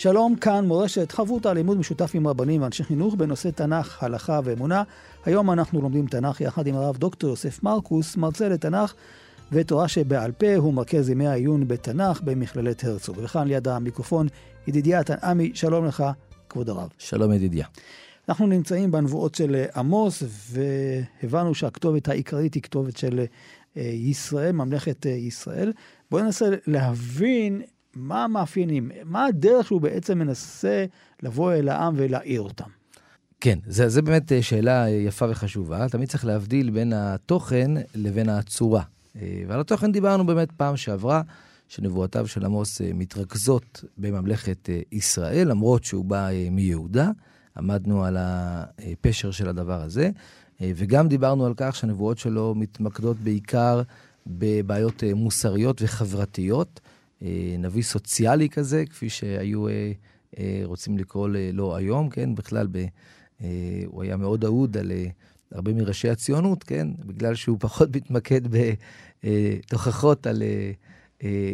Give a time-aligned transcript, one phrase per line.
[0.00, 4.82] שלום, כאן מורשת חברותא לימוד משותף עם רבנים ואנשי חינוך בנושא תנ"ך, הלכה ואמונה.
[5.24, 8.94] היום אנחנו לומדים תנ"ך יחד עם הרב דוקטור יוסף מרקוס, מרצה לתנ"ך
[9.52, 13.16] ותורה שבעל פה, הוא מרכז ימי העיון בתנ"ך במכללת הרצוג.
[13.22, 14.26] וכאן ליד המיקרופון,
[14.66, 16.04] ידידיה תנעמי, שלום לך,
[16.48, 16.88] כבוד הרב.
[16.98, 17.66] שלום ידידיה.
[18.28, 23.24] אנחנו נמצאים בנבואות של עמוס, והבנו שהכתובת העיקרית היא כתובת של
[23.76, 25.72] אה, ישראל, ממלכת אה, ישראל.
[26.10, 27.62] בואו ננסה להבין
[27.94, 30.84] מה המאפיינים, מה הדרך שהוא בעצם מנסה
[31.22, 32.68] לבוא אל העם ולהעיר אותם.
[33.40, 35.88] כן, זה, זה באמת אה, שאלה יפה וחשובה.
[35.88, 38.82] תמיד צריך להבדיל בין התוכן לבין הצורה.
[39.48, 41.22] ועל התוכן דיברנו באמת פעם שעברה,
[41.68, 47.10] שנבואותיו של עמוס מתרכזות בממלכת ישראל, למרות שהוא בא מיהודה.
[47.56, 50.10] עמדנו על הפשר של הדבר הזה.
[50.60, 53.82] אה, וגם דיברנו על כך שהנבואות שלו מתמקדות בעיקר
[54.26, 56.80] בבעיות אה, מוסריות וחברתיות.
[57.22, 59.66] אה, נביא סוציאלי כזה, כפי שהיו
[60.64, 62.34] רוצים לקרוא לו היום, כן?
[62.34, 62.84] בכלל, ב,
[63.86, 64.92] הוא היה מאוד אהוד על
[65.52, 66.88] הרבה מראשי הציונות, כן?
[66.98, 68.40] בגלל שהוא פחות מתמקד
[69.20, 70.42] בתוכחות על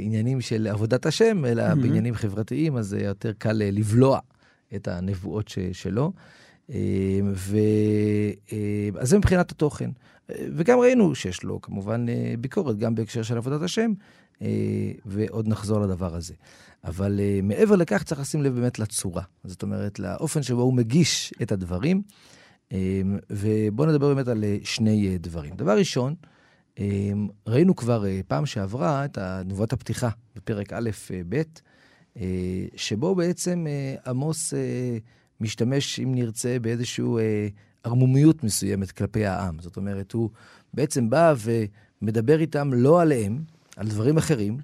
[0.01, 1.75] עניינים של עבודת השם, אלא mm-hmm.
[1.75, 4.19] בעניינים חברתיים, אז יותר קל לבלוע
[4.75, 6.13] את הנבואות שלו.
[6.71, 7.57] אה, ו...
[8.53, 9.91] אה, אז זה מבחינת התוכן.
[10.29, 13.93] וגם ראינו שיש לו כמובן אה, ביקורת, גם בהקשר של עבודת השם,
[15.07, 16.35] ועוד נחזור לדבר הזה.
[16.85, 19.23] אבל מעבר לכך צריך לשים לב באמת לצורה.
[19.45, 22.03] זאת אומרת, לאופן שבו הוא מגיש את הדברים.
[23.31, 25.57] ובואו נדבר באמת על שני דברים.
[25.57, 26.15] דבר ראשון,
[27.47, 31.43] ראינו כבר פעם שעברה את נבואת הפתיחה בפרק א'-ב',
[32.77, 33.67] שבו בעצם
[34.07, 34.55] עמוס
[35.41, 37.49] משתמש, אם נרצה, באיזושהי אה,
[37.85, 39.59] ערמומיות מסוימת כלפי העם.
[39.61, 40.31] זאת אומרת, הוא
[40.75, 41.35] בעצם בא
[42.03, 43.43] ומדבר איתם לא עליהם,
[43.77, 44.59] על דברים אחרים,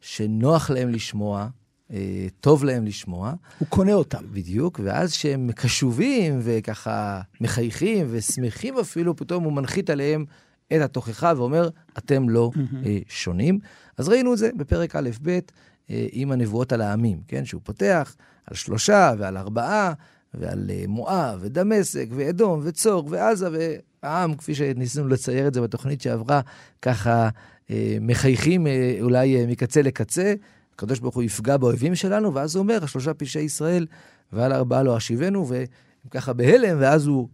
[0.00, 1.48] שנוח להם לשמוע,
[1.92, 3.34] אה, טוב להם לשמוע.
[3.58, 4.22] הוא קונה אותם.
[4.32, 10.24] בדיוק, ואז שהם קשובים וככה מחייכים ושמחים אפילו, פתאום הוא מנחית עליהם
[10.66, 11.68] את התוכחה ואומר,
[11.98, 12.86] אתם לא mm-hmm.
[12.86, 13.58] אה, שונים.
[13.98, 17.44] אז ראינו את זה בפרק א'-ב' אה, עם הנבואות על העמים, כן?
[17.44, 18.16] שהוא פותח
[18.46, 19.92] על שלושה ועל ארבעה,
[20.36, 26.40] ועל אה, מואב, ודמשק, ואדום, וצור, ועזה, והעם, כפי שניסינו לצייר את זה בתוכנית שעברה,
[26.82, 27.28] ככה
[27.70, 30.34] אה, מחייכים אה, אולי מקצה לקצה.
[30.74, 33.86] הקדוש ברוך הוא יפגע באויבים שלנו, ואז הוא אומר, השלושה פשעי ישראל,
[34.32, 35.66] ועל ארבעה לא אשיבנו, והם
[36.10, 37.28] ככה בהלם, ואז הוא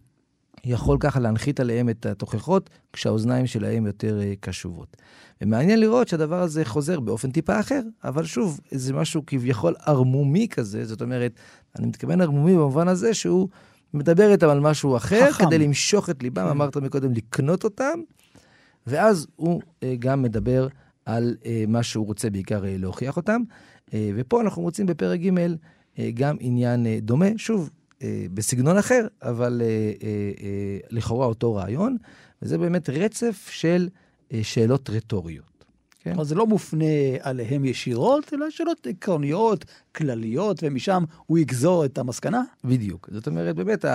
[0.65, 4.97] יכול ככה להנחית עליהם את התוכחות, כשהאוזניים שלהם יותר קשובות.
[5.41, 10.85] ומעניין לראות שהדבר הזה חוזר באופן טיפה אחר, אבל שוב, זה משהו כביכול ערמומי כזה,
[10.85, 11.31] זאת אומרת,
[11.79, 13.47] אני מתכוון ערמומי במובן הזה שהוא
[13.93, 15.45] מדבר איתם על משהו אחר, חכם.
[15.45, 16.49] כדי למשוך את ליבם, כן.
[16.49, 17.99] אמרת מקודם, לקנות אותם,
[18.87, 20.67] ואז הוא אה, גם מדבר
[21.05, 23.41] על אה, מה שהוא רוצה בעיקר אה, להוכיח אותם.
[23.93, 25.37] אה, ופה אנחנו מוצאים בפרק ג'
[25.99, 27.69] אה, גם עניין אה, דומה, שוב,
[28.01, 31.97] אה, בסגנון אחר, אבל אה, אה, אה, לכאורה אותו רעיון,
[32.41, 33.89] וזה באמת רצף של
[34.33, 35.52] אה, שאלות רטוריות.
[36.03, 36.11] כן.
[36.11, 36.85] כלומר, זה לא מופנה
[37.21, 39.65] עליהם ישירות, אלא שאלות עקרוניות,
[39.95, 42.43] כלליות, ומשם הוא יגזור את המסקנה?
[42.63, 43.09] בדיוק.
[43.11, 43.85] זאת אומרת, באמת,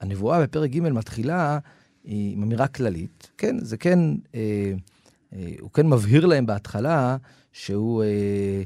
[0.00, 1.58] הנבואה בפרק ג' מתחילה
[2.04, 3.30] עם אמירה כללית.
[3.38, 3.98] כן, זה כן,
[4.34, 4.72] אה,
[5.32, 7.16] אה, הוא כן מבהיר להם בהתחלה
[7.52, 8.62] שהוא אה,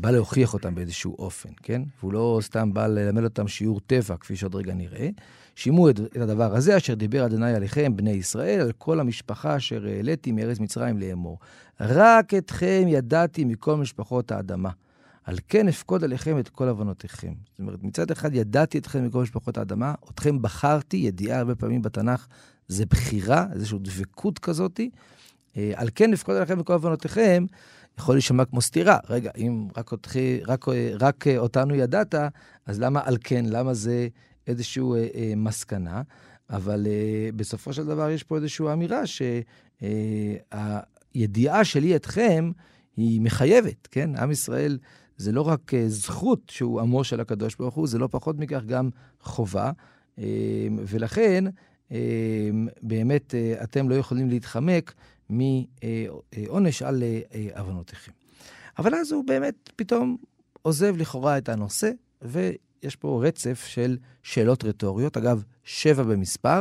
[0.00, 1.82] בא להוכיח אותם באיזשהו אופן, כן?
[2.00, 5.08] והוא לא סתם בא ללמד אותם שיעור טבע, כפי שעוד רגע נראה.
[5.56, 9.86] שימו את, את הדבר הזה, אשר דיבר אדוני עליכם, בני ישראל, על כל המשפחה אשר
[9.86, 11.38] העליתי מארץ מצרים לאמור.
[11.80, 14.70] רק אתכם ידעתי מכל משפחות האדמה.
[15.24, 17.32] על כן אפקוד עליכם את כל עוונותיכם.
[17.50, 22.26] זאת אומרת, מצד אחד ידעתי אתכם מכל משפחות האדמה, אתכם בחרתי, ידיעה הרבה פעמים בתנ"ך
[22.68, 24.90] זה בחירה, איזושהי דבקות כזאתי.
[25.56, 27.46] אה, על כן אפקוד עליכם מכל עוונותיכם,
[27.98, 28.98] יכול להישמע כמו סתירה.
[29.08, 30.64] רגע, אם רק, אותכי, רק,
[31.00, 32.14] רק אותנו ידעת,
[32.66, 33.44] אז למה על כן?
[33.48, 34.08] למה זה
[34.46, 36.02] איזושהי אה, אה, מסקנה?
[36.50, 39.02] אבל אה, בסופו של דבר יש פה איזושהי אמירה
[41.14, 42.50] שהידיעה אה, שלי אתכם
[42.96, 44.16] היא מחייבת, כן?
[44.16, 44.78] עם ישראל
[45.16, 48.62] זה לא רק אה, זכות שהוא עמו של הקדוש ברוך הוא, זה לא פחות מכך
[48.66, 48.90] גם
[49.20, 49.70] חובה.
[50.18, 50.24] אה,
[50.86, 51.44] ולכן,
[51.92, 52.50] אה,
[52.82, 54.94] באמת, אה, אתם לא יכולים להתחמק
[55.30, 57.02] מעונש על
[57.54, 58.12] עוונותיכם.
[58.78, 60.16] אבל אז הוא באמת פתאום
[60.62, 61.90] עוזב לכאורה את הנושא,
[62.22, 66.60] ויש פה רצף של שאלות רטוריות, אגב, שבע במספר.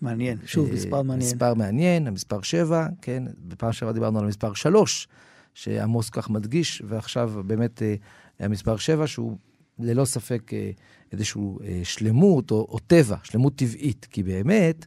[0.00, 1.28] מעניין, שוב, אה, מספר מעניין.
[1.30, 5.08] מספר מעניין, המספר שבע, כן, בפעם שעברה דיברנו על המספר שלוש,
[5.54, 7.94] שעמוס כך מדגיש, ועכשיו באמת אה,
[8.38, 9.36] המספר שבע, שהוא
[9.78, 10.70] ללא ספק אה,
[11.12, 11.40] איזושהי
[11.84, 14.86] שלמות או, או טבע, שלמות טבעית, כי באמת,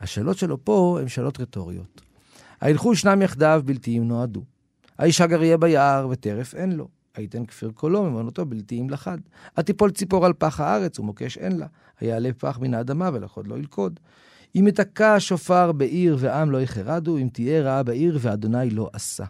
[0.00, 2.07] השאלות שלו פה הן שאלות רטוריות.
[2.60, 4.44] הילכו שנם יחדיו בלתי אם נועדו.
[4.98, 6.88] האיש הגר ביער וטרף אין לו.
[7.14, 9.18] הייתן כפיר קולו, ממונותו בלתי אם לחד.
[9.54, 11.66] תיפול ציפור על פח הארץ, ומוקש אין לה.
[12.00, 14.00] היעלה פח מן האדמה, ולחוד לא ילכוד.
[14.56, 19.24] אם יתקע שופר בעיר ועם לא יחרדו, אם תהיה רעה בעיר ואדוני לא עשה.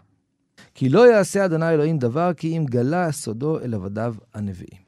[0.75, 4.81] כי לא יעשה אדוני אלוהים דבר, כי אם גלה סודו אל עבדיו הנביאים.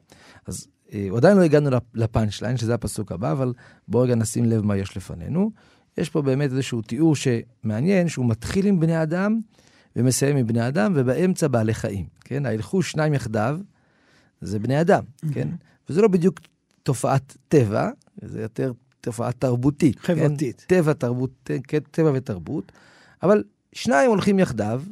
[0.46, 3.52] אז אה, עדיין לא הגענו לפאנצ' ליין, שזה הפסוק הבא, אבל
[3.88, 5.50] בואו רגע נשים לב מה יש לפנינו.
[5.98, 9.40] יש פה באמת איזשהו תיאור שמעניין, שהוא מתחיל עם בני אדם
[9.96, 12.46] ומסיים עם בני אדם, ובאמצע בעלי חיים, כן?
[12.46, 13.58] הילכו שניים יחדיו,
[14.40, 15.02] זה בני אדם,
[15.32, 15.48] כן?
[15.88, 16.40] וזה לא בדיוק
[16.82, 17.90] תופעת טבע,
[18.22, 20.00] זה יותר תופעה תרבותית.
[20.00, 20.14] כן?
[20.14, 20.64] חברתית.
[20.68, 20.76] כן?
[20.76, 22.72] טבע, תרבות, כן, טבע ותרבות.
[23.22, 24.82] אבל שניים הולכים יחדיו,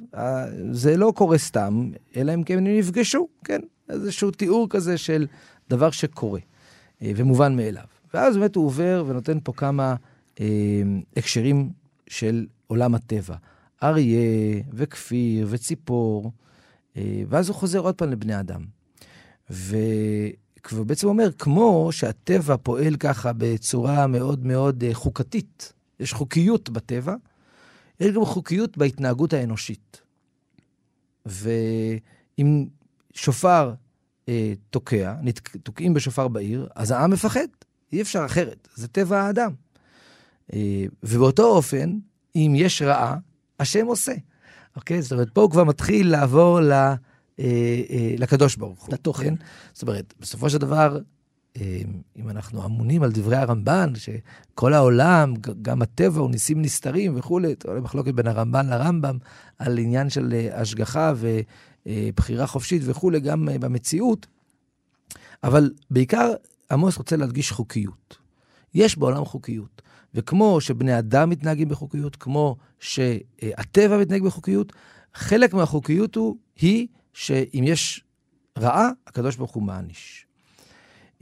[0.71, 3.61] זה לא קורה סתם, אלא אם כן הם נפגשו, כן?
[3.89, 5.27] איזשהו תיאור כזה של
[5.71, 6.41] דבר שקורה
[7.03, 7.85] אה, ומובן מאליו.
[8.15, 9.95] ואז באמת הוא עובר ונותן פה כמה אה,
[11.17, 11.71] הקשרים
[12.07, 13.37] של עולם הטבע.
[13.83, 16.33] אריה וכפיר וציפור,
[16.97, 18.65] אה, ואז הוא חוזר עוד פעם לבני אדם.
[20.73, 27.15] ובעצם אומר, כמו שהטבע פועל ככה בצורה מאוד מאוד אה, חוקתית, יש חוקיות בטבע,
[28.01, 30.01] יש גם חוקיות בהתנהגות האנושית.
[31.27, 32.67] ואם
[33.15, 33.75] שופר
[34.29, 35.15] אה, תוקע,
[35.63, 37.47] תוקעים בשופר בעיר, אז העם מפחד,
[37.93, 39.53] אי אפשר אחרת, זה טבע האדם.
[40.53, 41.99] אה, ובאותו אופן,
[42.37, 43.17] אם יש רעה,
[43.61, 44.13] השם עושה.
[44.77, 45.03] אוקיי?
[45.03, 46.97] זאת אומרת, פה הוא כבר מתחיל לעבור ל, אה,
[47.39, 48.95] אה, לקדוש ברוך הוא.
[48.95, 49.25] לתוכן.
[49.37, 49.45] כן?
[49.73, 50.99] זאת אומרת, בסופו של דבר,
[51.57, 51.83] אה,
[52.17, 57.81] אם אנחנו אמונים על דברי הרמב"ן, שכל העולם, גם הטבע הוא ניסים נסתרים וכולי, עולה
[57.81, 59.19] מחלוקת בין הרמב"ן לרמב"ם
[59.59, 61.13] על עניין של אה, השגחה
[61.87, 64.27] ובחירה חופשית וכולי, גם אה, במציאות,
[65.45, 66.33] אבל בעיקר
[66.71, 68.17] עמוס רוצה להדגיש חוקיות.
[68.75, 69.83] יש בעולם חוקיות.
[70.15, 74.73] וכמו שבני אדם מתנהגים בחוקיות, כמו שהטבע מתנהג בחוקיות,
[75.15, 78.05] חלק מהחוקיות הוא, היא שאם יש
[78.59, 80.27] רעה, הקדוש ברוך הוא מעניש.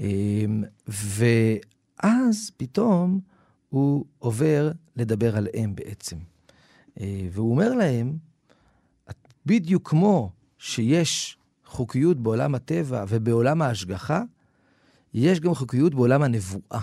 [0.00, 3.20] אמ, ואז פתאום
[3.68, 6.16] הוא עובר לדבר עליהם בעצם.
[7.00, 8.16] אה, והוא אומר להם,
[9.46, 14.22] בדיוק כמו שיש חוקיות בעולם הטבע ובעולם ההשגחה,
[15.14, 16.80] יש גם חוקיות בעולם הנבואה.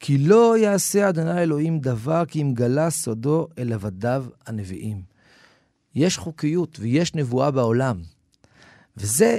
[0.00, 5.02] כי לא יעשה אדוני אלוהים דבר כי אם גלה סודו אל עבדיו הנביאים.
[5.94, 8.00] יש חוקיות ויש נבואה בעולם.
[8.96, 9.38] וזה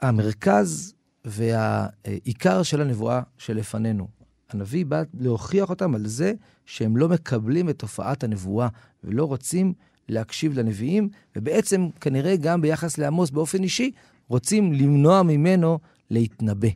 [0.00, 4.08] המרכז והעיקר של הנבואה שלפנינו.
[4.50, 6.32] הנביא בא להוכיח אותם על זה
[6.66, 8.68] שהם לא מקבלים את תופעת הנבואה
[9.04, 9.72] ולא רוצים
[10.08, 13.90] להקשיב לנביאים, ובעצם כנראה גם ביחס לעמוס באופן אישי,
[14.28, 15.78] רוצים למנוע ממנו
[16.10, 16.68] להתנבא.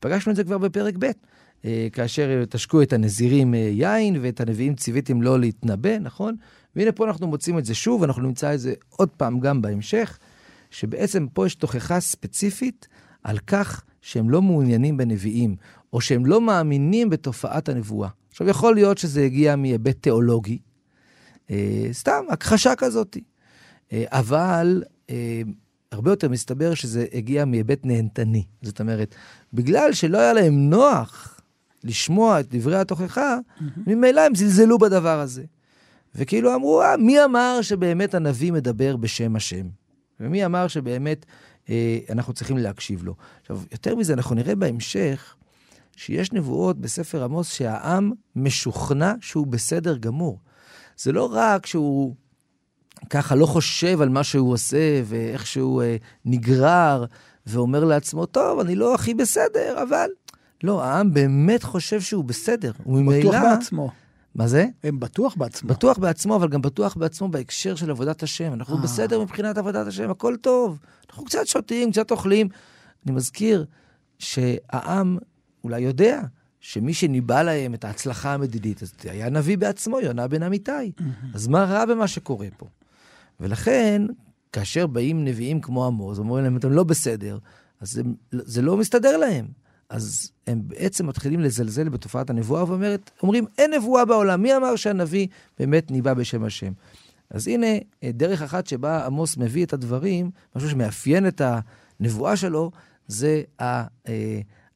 [0.00, 1.10] פגשנו את זה כבר בפרק ב',
[1.92, 6.36] כאשר תשקו את הנזירים אה, יין ואת הנביאים ציוויתם לא להתנבא, נכון?
[6.76, 10.18] והנה פה אנחנו מוצאים את זה שוב, אנחנו נמצא את זה עוד פעם גם בהמשך,
[10.70, 12.88] שבעצם פה יש תוכחה ספציפית
[13.22, 15.56] על כך שהם לא מעוניינים בנביאים,
[15.92, 18.08] או שהם לא מאמינים בתופעת הנבואה.
[18.30, 20.58] עכשיו, יכול להיות שזה הגיע מהיבט תיאולוגי,
[21.50, 23.16] אה, סתם, הכחשה כזאת.
[23.92, 25.42] אה, אבל אה,
[25.92, 28.44] הרבה יותר מסתבר שזה הגיע מהיבט נהנתני.
[28.62, 29.14] זאת אומרת,
[29.52, 31.39] בגלל שלא היה להם נוח
[31.84, 33.62] לשמוע את דברי התוכחה, mm-hmm.
[33.86, 35.44] ממילא הם זלזלו בדבר הזה.
[36.14, 39.66] וכאילו אמרו, אה, מי אמר שבאמת הנביא מדבר בשם השם?
[40.20, 41.26] ומי אמר שבאמת
[41.70, 43.14] אה, אנחנו צריכים להקשיב לו?
[43.40, 45.34] עכשיו, יותר מזה, אנחנו נראה בהמשך
[45.96, 50.38] שיש נבואות בספר עמוס שהעם משוכנע שהוא בסדר גמור.
[50.96, 52.14] זה לא רק שהוא
[53.10, 57.04] ככה לא חושב על מה שהוא עושה ואיך שהוא אה, נגרר
[57.46, 60.08] ואומר לעצמו, טוב, אני לא הכי בסדר, אבל...
[60.62, 62.72] לא, העם באמת חושב שהוא בסדר.
[62.86, 63.20] וממילא...
[63.20, 63.90] בטוח בעצמו.
[64.34, 64.66] מה זה?
[64.84, 65.68] הם בטוח בעצמו.
[65.68, 68.52] בטוח בעצמו, אבל גם בטוח בעצמו בהקשר של עבודת השם.
[68.52, 68.82] אנחנו אה.
[68.82, 70.78] בסדר מבחינת עבודת השם, הכל טוב.
[71.10, 72.48] אנחנו קצת שותים, קצת אוכלים.
[73.06, 73.64] אני מזכיר
[74.18, 75.18] שהעם
[75.64, 76.20] אולי יודע
[76.60, 80.92] שמי שניבא להם את ההצלחה המדינית, אז היה נביא בעצמו, יונה בן אמיתי.
[81.34, 82.66] אז מה רע במה שקורה פה?
[83.40, 84.02] ולכן,
[84.52, 87.38] כאשר באים נביאים כמו עמוז, אומרים להם, אתם לא בסדר,
[87.80, 88.02] אז זה,
[88.32, 89.46] זה לא מסתדר להם.
[89.90, 95.26] אז הם בעצם מתחילים לזלזל בתופעת הנבואה, ואומרים, אין נבואה בעולם, מי אמר שהנביא
[95.58, 96.72] באמת ניבא בשם השם?
[97.30, 97.66] אז הנה
[98.04, 101.42] דרך אחת שבה עמוס מביא את הדברים, משהו שמאפיין את
[102.00, 102.70] הנבואה שלו,
[103.08, 103.42] זה.
[103.60, 103.84] אה,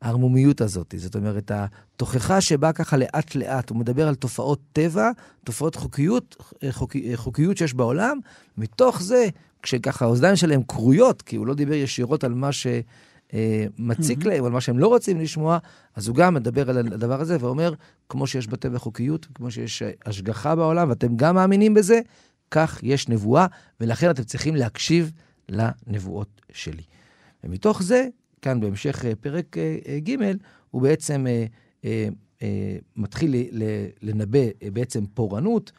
[0.04, 0.94] הערמומיות הזאת.
[0.96, 5.10] זאת אומרת, התוכחה שבאה ככה לאט-לאט, הוא מדבר על תופעות טבע,
[5.44, 6.36] תופעות חוקיות,
[6.70, 8.18] חוק, חוקיות שיש בעולם,
[8.58, 9.28] מתוך זה,
[9.62, 12.52] כשככה האוזניים שלהם כרויות, כי הוא לא דיבר ישירות על מה
[13.34, 14.28] שמציק mm-hmm.
[14.28, 15.58] להם, על מה שהם לא רוצים לשמוע,
[15.94, 17.74] אז הוא גם מדבר על הדבר הזה ואומר,
[18.08, 22.00] כמו שיש בטבע חוקיות, כמו שיש השגחה בעולם, ואתם גם מאמינים בזה,
[22.50, 23.46] כך יש נבואה,
[23.80, 25.12] ולכן אתם צריכים להקשיב
[25.48, 26.82] לנבואות שלי.
[27.44, 28.08] ומתוך זה,
[28.42, 29.56] כאן בהמשך פרק
[30.08, 30.16] ג',
[30.70, 31.26] הוא בעצם
[32.96, 33.34] מתחיל
[34.02, 34.38] לנבא
[34.72, 35.72] בעצם פורענות,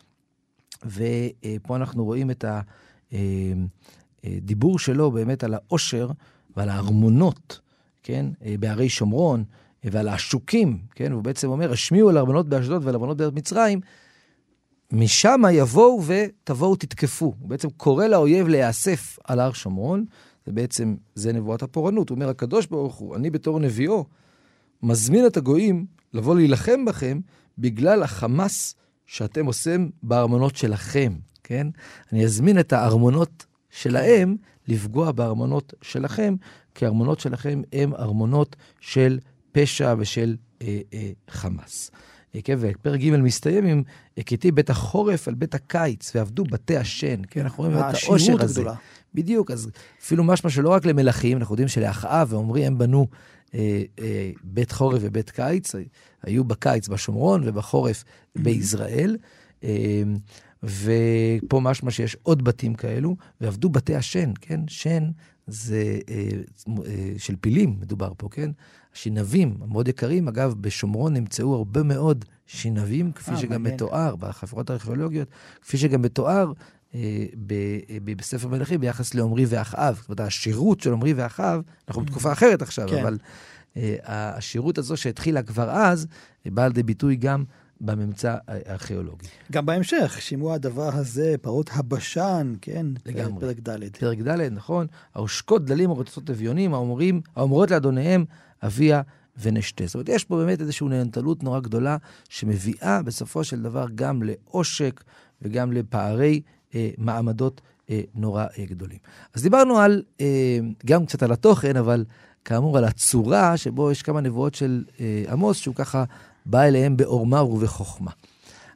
[0.86, 2.46] ופה אנחנו רואים את
[4.24, 6.12] הדיבור שלו באמת על העושר
[6.58, 7.60] ועל הארמונות,
[8.04, 8.26] כן,
[8.60, 9.44] בהרי שומרון,
[9.84, 13.80] ועל העשוקים, כן, הוא בעצם אומר, השמיעו על ארמונות באשדוד ועל ארמונות בארץ מצרים,
[14.92, 17.26] משם יבואו ותבואו תתקפו.
[17.26, 20.06] הוא בעצם קורא לאויב להיאסף על הר שומרון,
[20.48, 22.10] ובעצם זה נבואת הפורענות.
[22.10, 24.06] הוא אומר, הקדוש ברוך הוא, אני בתור נביאו,
[24.84, 27.20] מזמין את הגויים לבוא להילחם בכם
[27.58, 31.68] בגלל החמאס שאתם עושים בארמונות שלכם, כן?
[32.12, 34.36] אני אזמין את הארמונות שלהם
[34.68, 36.36] לפגוע בארמונות שלכם,
[36.76, 39.20] כי הארמונות שלכם הם ארמונות של
[39.52, 41.92] פשע ושל אה, אה, חמאס.
[42.44, 43.84] כן, ופרק ג' מסתיים עם
[44.18, 48.62] הכיתי בית החורף על בית הקיץ, ועבדו בתי השן, כן, אנחנו רואים את העושר הזה.
[48.62, 48.76] הגדולה.
[49.14, 49.70] בדיוק, אז
[50.02, 53.08] אפילו משמע שלא רק למלכים, אנחנו יודעים שלאחאב ועומרי הם בנו
[53.54, 55.76] אה, אה, בית חורף ובית קיץ,
[56.24, 58.04] היו בקיץ בשומרון ובחורף
[58.36, 59.18] בישראל.
[59.64, 60.04] אה,
[60.66, 64.60] ופה משמע שיש עוד בתים כאלו, ועבדו בתי השן, כן?
[64.68, 65.10] שן
[65.48, 66.30] זה אה,
[66.86, 68.52] אה, של פילים מדובר פה, כן?
[68.94, 73.76] השנבים המאוד יקרים, אגב, בשומרון נמצאו הרבה מאוד שנבים, כפי 아, שגם מעניין.
[73.76, 75.28] מתואר בחפירות הארכיאולוגיות,
[75.62, 76.54] כפי שגם מתואר
[76.96, 77.54] אה, ב,
[78.04, 79.96] ב, בספר מלכים ביחס לעומרי ואחאב.
[79.96, 83.00] זאת אומרת, השירות של עומרי ואחאב, אנחנו בתקופה אחרת עכשיו, כן.
[83.00, 83.18] אבל
[83.78, 86.08] אה, השירות הזו שהתחילה כבר אז,
[86.46, 87.44] באה לידי ביטוי גם
[87.82, 89.28] בממצא הארכיאולוגי.
[89.52, 92.86] גם בהמשך, שימוע הדבר הזה, פרות הבשן, כן?
[93.06, 93.42] לגמרי.
[93.42, 93.98] פרק ד'.
[94.00, 94.88] פרק ד', נכון.
[95.16, 98.26] העושקות דלים ורצות אביונים, האומרים, האומרות לאדוניהם,
[98.64, 99.02] אביה
[99.42, 99.86] ונשתה.
[99.86, 101.98] זאת אומרת, יש פה באמת איזושהי נהנתנות נורא גדולה,
[102.30, 105.04] שמביאה בסופו של דבר גם לעושק
[105.42, 106.42] וגם לפערי
[106.76, 108.98] אה, מעמדות אה, נורא אה, גדולים.
[109.34, 112.06] אז דיברנו על, אה, גם קצת על התוכן, אבל
[112.46, 116.04] כאמור על הצורה שבו יש כמה נבואות של אה, עמוס, שהוא ככה
[116.46, 118.12] בא אליהם בעורמה ובחוכמה.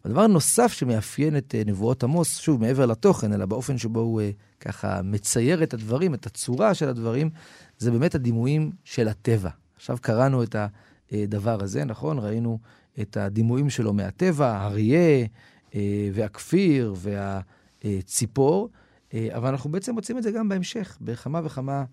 [0.05, 4.31] הדבר הנוסף שמאפיין את אה, נבואות עמוס, שוב, מעבר לתוכן, אלא באופן שבו הוא אה,
[4.59, 7.29] ככה מצייר את הדברים, את הצורה של הדברים,
[7.77, 9.49] זה באמת הדימויים של הטבע.
[9.75, 10.55] עכשיו קראנו את
[11.11, 12.19] הדבר הזה, נכון?
[12.19, 12.59] ראינו
[13.01, 15.25] את הדימויים שלו מהטבע, אריה
[15.75, 16.95] אה, והכפיר
[17.83, 18.69] והציפור,
[19.13, 21.83] אבל אנחנו בעצם מוצאים את זה גם בהמשך, בכמה וכמה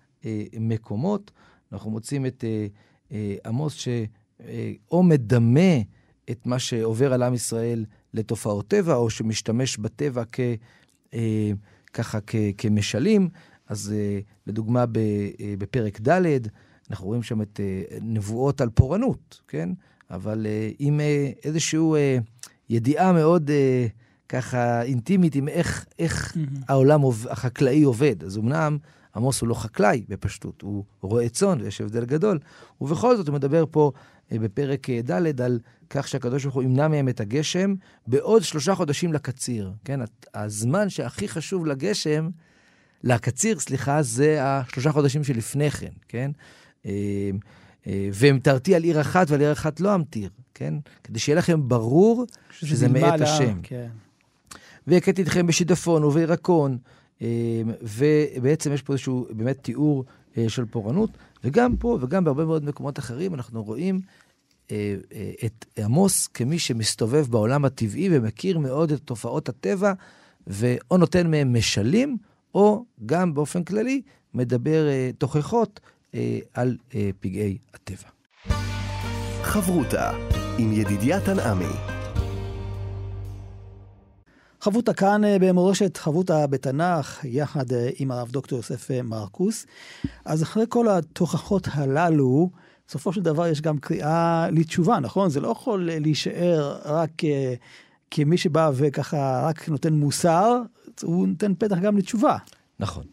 [0.59, 1.31] מקומות.
[1.71, 2.43] אנחנו מוצאים את
[3.45, 3.87] עמוס ש...
[4.45, 5.77] אה, או מדמה
[6.31, 10.39] את מה שעובר על עם ישראל לתופעות טבע, או שמשתמש בטבע כ,
[11.13, 11.51] אה,
[11.93, 13.29] ככה כ, כמשלים.
[13.67, 14.85] אז אה, לדוגמה,
[15.57, 16.47] בפרק ד',
[16.89, 17.59] אנחנו רואים שם את
[18.01, 19.69] נבואות על פורענות, כן?
[20.11, 20.47] אבל
[20.79, 20.99] עם
[21.43, 21.79] איזושהי
[22.69, 23.51] ידיעה מאוד
[24.29, 26.59] ככה אינטימית עם איך, איך mm-hmm.
[26.67, 28.23] העולם החקלאי עובד.
[28.23, 28.77] אז אמנם
[29.17, 32.39] עמוס הוא לא חקלאי בפשטות, הוא רועה צאן ויש הבדל גדול,
[32.81, 36.87] ובכל זאת הוא מדבר פה אה, בפרק אה, ד' על כך שהקדוש ברוך הוא ימנע
[36.87, 37.75] מהם את הגשם
[38.07, 39.71] בעוד שלושה חודשים לקציר.
[39.85, 39.99] כן,
[40.33, 42.29] הזמן שהכי חשוב לגשם,
[43.03, 46.31] לקציר, סליחה, זה השלושה חודשים שלפני כן, כן?
[46.85, 47.31] אה,
[48.13, 50.73] והמטרתי על עיר אחת ועל עיר אחת לא אמטיר, כן?
[51.03, 53.59] כדי שיהיה לכם ברור שזה מאת השם.
[53.63, 53.87] כן.
[54.87, 56.77] והכיתי אתכם בשידפון ובירקון,
[57.81, 60.05] ובעצם יש פה איזשהו באמת תיאור
[60.47, 61.09] של פורענות.
[61.43, 64.01] וגם פה וגם בהרבה מאוד מקומות אחרים אנחנו רואים
[64.71, 69.93] אה, אה, את עמוס כמי שמסתובב בעולם הטבעי ומכיר מאוד את תופעות הטבע,
[70.47, 72.17] ואו נותן מהם משלים,
[72.55, 74.01] או גם באופן כללי
[74.33, 75.79] מדבר אה, תוכחות
[76.53, 76.77] על
[77.19, 78.09] פגעי הטבע.
[79.41, 80.11] חברותה
[80.57, 81.96] עם ידידיה תנעמי
[84.61, 89.65] חבותה כאן אה, במורשת חבותה בתנ"ך, יחד אה, עם הרב דוקטור יוסף אה, מרקוס.
[90.25, 92.49] אז אחרי כל התוכחות הללו,
[92.87, 95.29] בסופו של דבר יש גם קריאה לתשובה, נכון?
[95.29, 97.11] זה לא יכול להישאר רק
[98.11, 100.61] כמי שבא וככה רק נותן מוסר,
[101.03, 102.37] הוא נותן פתח גם לתשובה.
[102.79, 103.03] נכון.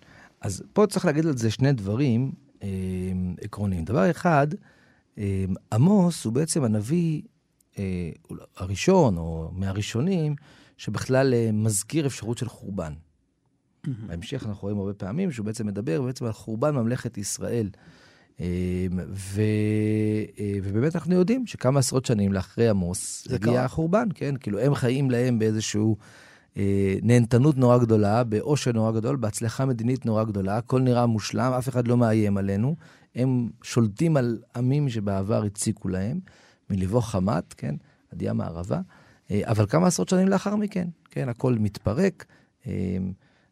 [0.41, 2.33] אז פה צריך להגיד על זה שני דברים
[2.63, 2.69] אה,
[3.41, 3.85] עקרוניים.
[3.85, 4.47] דבר אחד,
[5.19, 7.23] אה, עמוס הוא בעצם הנביא
[7.79, 8.11] אה,
[8.57, 10.35] הראשון, או מהראשונים,
[10.77, 12.93] שבכלל אה, מזכיר אפשרות של חורבן.
[14.07, 17.69] בהמשך אנחנו רואים הרבה פעמים שהוא בעצם מדבר בעצם על חורבן ממלכת ישראל.
[18.41, 19.41] אה, ו...
[20.39, 24.35] אה, ובאמת אנחנו יודעים שכמה עשרות שנים לאחרי עמוס הגיע החורבן, כן?
[24.41, 25.97] כאילו הם חיים להם באיזשהו
[26.57, 31.69] אה, נהנתנות נורא גדולה, באושר נורא גדול, בהצלחה מדינית נורא גדולה, הכל נראה מושלם, אף
[31.69, 32.77] אחד לא מאיים עלינו.
[33.15, 36.21] הם שולטים על עמים שבעבר הציקו להם,
[36.71, 37.75] מלבוא חמת, כן?
[38.13, 38.81] עד ים הערבה.
[39.31, 42.25] אה, אבל כמה עשרות שנים לאחר מכן, כן, הכל מתפרק,
[42.67, 42.73] אה,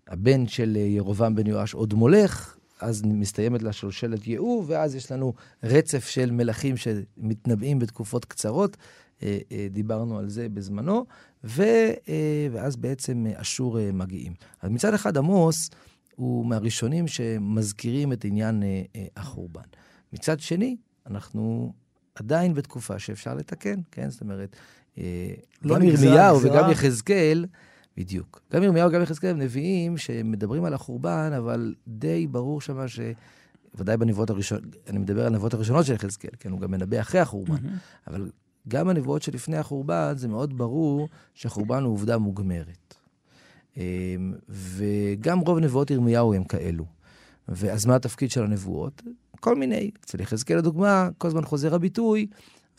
[0.09, 5.35] הבן של ירובעם בן יואש עוד מולך, אז מסתיימת לה שושלת יהוא, ואז יש לנו
[5.63, 8.77] רצף של מלכים שמתנבאים בתקופות קצרות.
[9.23, 11.07] אה, אה, דיברנו על זה בזמנו,
[11.45, 11.63] ו,
[12.09, 14.33] אה, ואז בעצם אשור מגיעים.
[14.63, 15.71] אז מצד אחד עמוס
[16.17, 18.63] הוא מהראשונים שמזכירים את עניין
[19.17, 19.63] החורבן.
[20.13, 20.77] מצד שני,
[21.07, 21.73] אנחנו
[22.15, 24.11] עדיין בתקופה שאפשר לתקן, כן?
[24.11, 24.57] זאת אומרת,
[24.97, 27.47] לא גם ירמיהו וגם יחזקאל,
[27.97, 28.43] בדיוק.
[28.53, 33.01] גם ירמיהו וגם יחזקאל הם נביאים שמדברים על החורבן, אבל די ברור שמה ש...
[33.75, 37.21] ודאי בנבואות הראשונות, אני מדבר על הנבואות הראשונות של יחזקאל, כן, הוא גם מנבא אחרי
[37.21, 38.09] החורבן, mm-hmm.
[38.11, 38.31] אבל
[38.69, 42.95] גם הנבואות שלפני החורבן, זה מאוד ברור שהחורבן הוא עובדה מוגמרת.
[43.77, 43.83] אמ,
[44.49, 46.85] וגם רוב נבואות ירמיהו הם כאלו.
[47.49, 49.03] ואז מה התפקיד של הנבואות?
[49.41, 49.91] כל מיני.
[50.05, 52.27] אצל יחזקאל לדוגמה, כל הזמן חוזר הביטוי,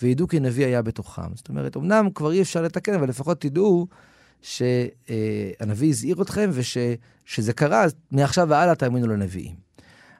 [0.03, 1.35] וידעו כי נביא היה בתוכם.
[1.35, 3.87] זאת אומרת, אמנם כבר אי אפשר לתקן, אבל לפחות תדעו
[4.41, 9.55] שהנביא הזהיר אתכם, ושזה קרה, אז מעכשיו והלאה תאמינו לנביאים.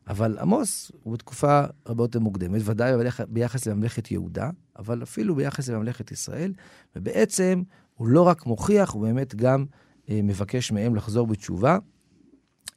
[0.07, 2.93] אבל עמוס הוא בתקופה הרבה יותר מוקדמת, ודאי
[3.27, 4.49] ביחס לממלכת יהודה,
[4.79, 6.53] אבל אפילו ביחס לממלכת ישראל,
[6.95, 7.63] ובעצם
[7.95, 9.65] הוא לא רק מוכיח, הוא באמת גם
[10.09, 11.77] אה, מבקש מהם לחזור בתשובה.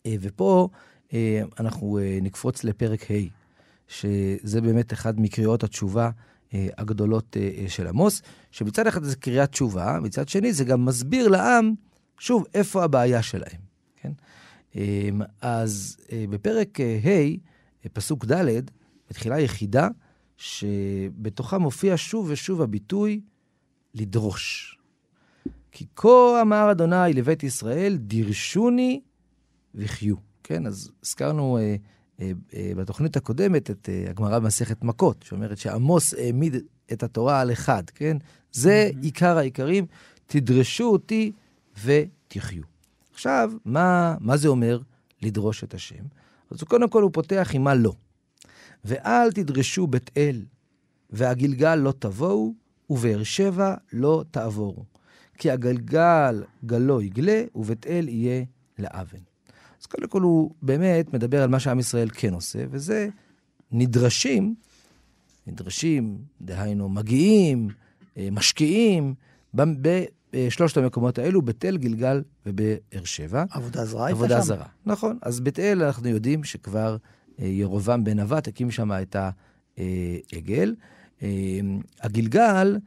[0.07, 0.69] אה, ופה
[1.13, 3.15] אה, אנחנו אה, נקפוץ לפרק ה',
[3.89, 6.11] שזה באמת אחד מקריאות התשובה אה,
[6.53, 11.29] הגדולות אה, אה, של עמוס, שמצד אחד זה קריאת תשובה, מצד שני זה גם מסביר
[11.29, 11.75] לעם,
[12.19, 13.61] שוב, איפה הבעיה שלהם,
[13.97, 14.12] כן?
[14.75, 18.61] אמ, אז אה, בפרק אה, ה', פסוק ד',
[19.11, 19.88] מתחילה יחידה
[20.37, 23.21] שבתוכה מופיע שוב ושוב הביטוי
[23.95, 24.79] לדרוש.
[25.73, 29.00] כי כה אמר אדוני לבית ישראל, דירשוני
[29.75, 30.17] וחיו.
[30.42, 31.77] כן, אז הזכרנו אה, אה, אה,
[32.76, 36.57] בתוכנית הקודמת את אה, הגמרא במסכת מכות, שאומרת שעמוס העמיד
[36.92, 38.16] את התורה על אחד, כן?
[38.52, 38.90] זה.
[39.02, 39.87] עיקר העיקרים,
[40.26, 41.33] תדרשו אותי
[41.85, 42.62] ותחיו.
[43.14, 44.81] עכשיו, מה, מה זה אומר
[45.22, 46.05] לדרוש את השם?
[46.50, 47.92] אז קודם כל הוא פותח עם מה לא.
[48.85, 50.44] ואל תדרשו בית אל,
[51.11, 52.55] והגלגל לא תבואו,
[52.90, 54.85] ובאר שבע לא תעבורו.
[55.38, 58.44] כי הגלגל גלו יגלה, ובית אל יהיה
[58.79, 59.18] לאבן.
[59.87, 63.09] אז קודם כל הוא באמת מדבר על מה שעם ישראל כן עושה, וזה
[63.72, 64.55] נדרשים,
[65.46, 67.68] נדרשים, דהיינו מגיעים,
[68.16, 69.14] אה, משקיעים,
[69.55, 73.44] בשלושת המקומות האלו, בית אל, גלגל ובאר שבע.
[73.51, 74.25] עבודה זרה הייתה שם?
[74.25, 75.18] עבודה זרה, נכון.
[75.22, 76.96] אז בית אל, אנחנו יודעים שכבר
[77.40, 80.75] אה, ירובעם בן נבט הקים שם את העגל.
[81.22, 81.29] אה,
[82.03, 82.79] הגלגל,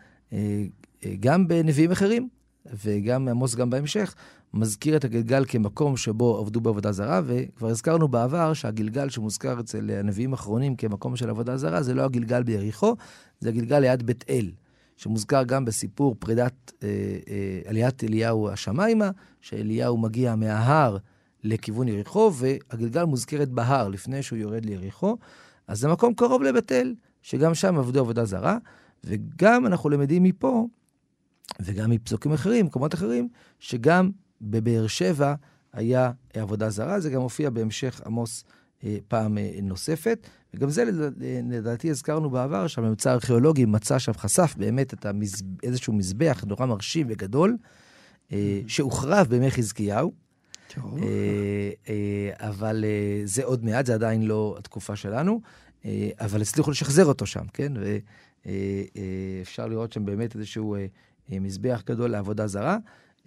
[1.20, 2.30] גם בנביאים אחרים,
[2.66, 4.16] וגם עמוס גם בהמשך,
[4.54, 10.32] מזכיר את הגלגל כמקום שבו עבדו בעבודה זרה, וכבר הזכרנו בעבר שהגלגל שמוזכר אצל הנביאים
[10.32, 12.96] האחרונים כמקום של עבודה זרה, זה לא הגלגל ביריחו,
[13.40, 14.52] זה הגלגל ליד בית אל,
[14.98, 16.88] שמוזכר גם בסיפור פרידת אה,
[17.30, 20.98] אה, עליית אליהו השמיימה, שאליהו מגיע מההר
[21.44, 25.18] לכיוון יריחו, והגלגל מוזכרת בהר לפני שהוא יורד ליריחו.
[25.68, 28.58] אז זה מקום קרוב לבית אל, שגם שם עבדו עבודה זרה,
[29.04, 30.68] וגם אנחנו למדים מפה,
[31.62, 35.34] וגם מפסוקים אחרים, מקומות אחרים, שגם בבאר שבע
[35.74, 38.44] היה עבודה זרה, זה גם מופיע בהמשך עמוס
[38.84, 40.28] אה, פעם אה, נוספת.
[40.54, 40.84] וגם זה
[41.50, 45.44] לדעתי הזכרנו בעבר, שהממצא הארכיאולוגי מצא שם, חשף באמת את המז...
[45.64, 47.58] איזשהו מזבח נורא מרשים וגדול,
[48.32, 50.14] אה, שהוחרב בימי חזקיהו.
[52.40, 52.86] אבל
[53.26, 55.42] זה עוד מעט, זה עדיין לא התקופה שלנו,
[56.20, 57.74] אבל הצליחו לשחזר אותו שם, כן?
[58.46, 60.76] ואפשר לראות שם באמת איזשהו
[61.32, 62.78] מזבח גדול לעבודה זרה.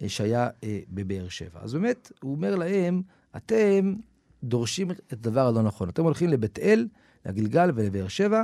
[0.01, 1.59] אה, שהיה אה, בבאר שבע.
[1.63, 3.01] אז באמת, הוא אומר להם,
[3.35, 3.93] אתם
[4.43, 5.89] דורשים את הדבר הלא נכון.
[5.89, 6.87] אתם הולכים לבית אל,
[7.25, 8.43] לגלגל ולבאר שבע,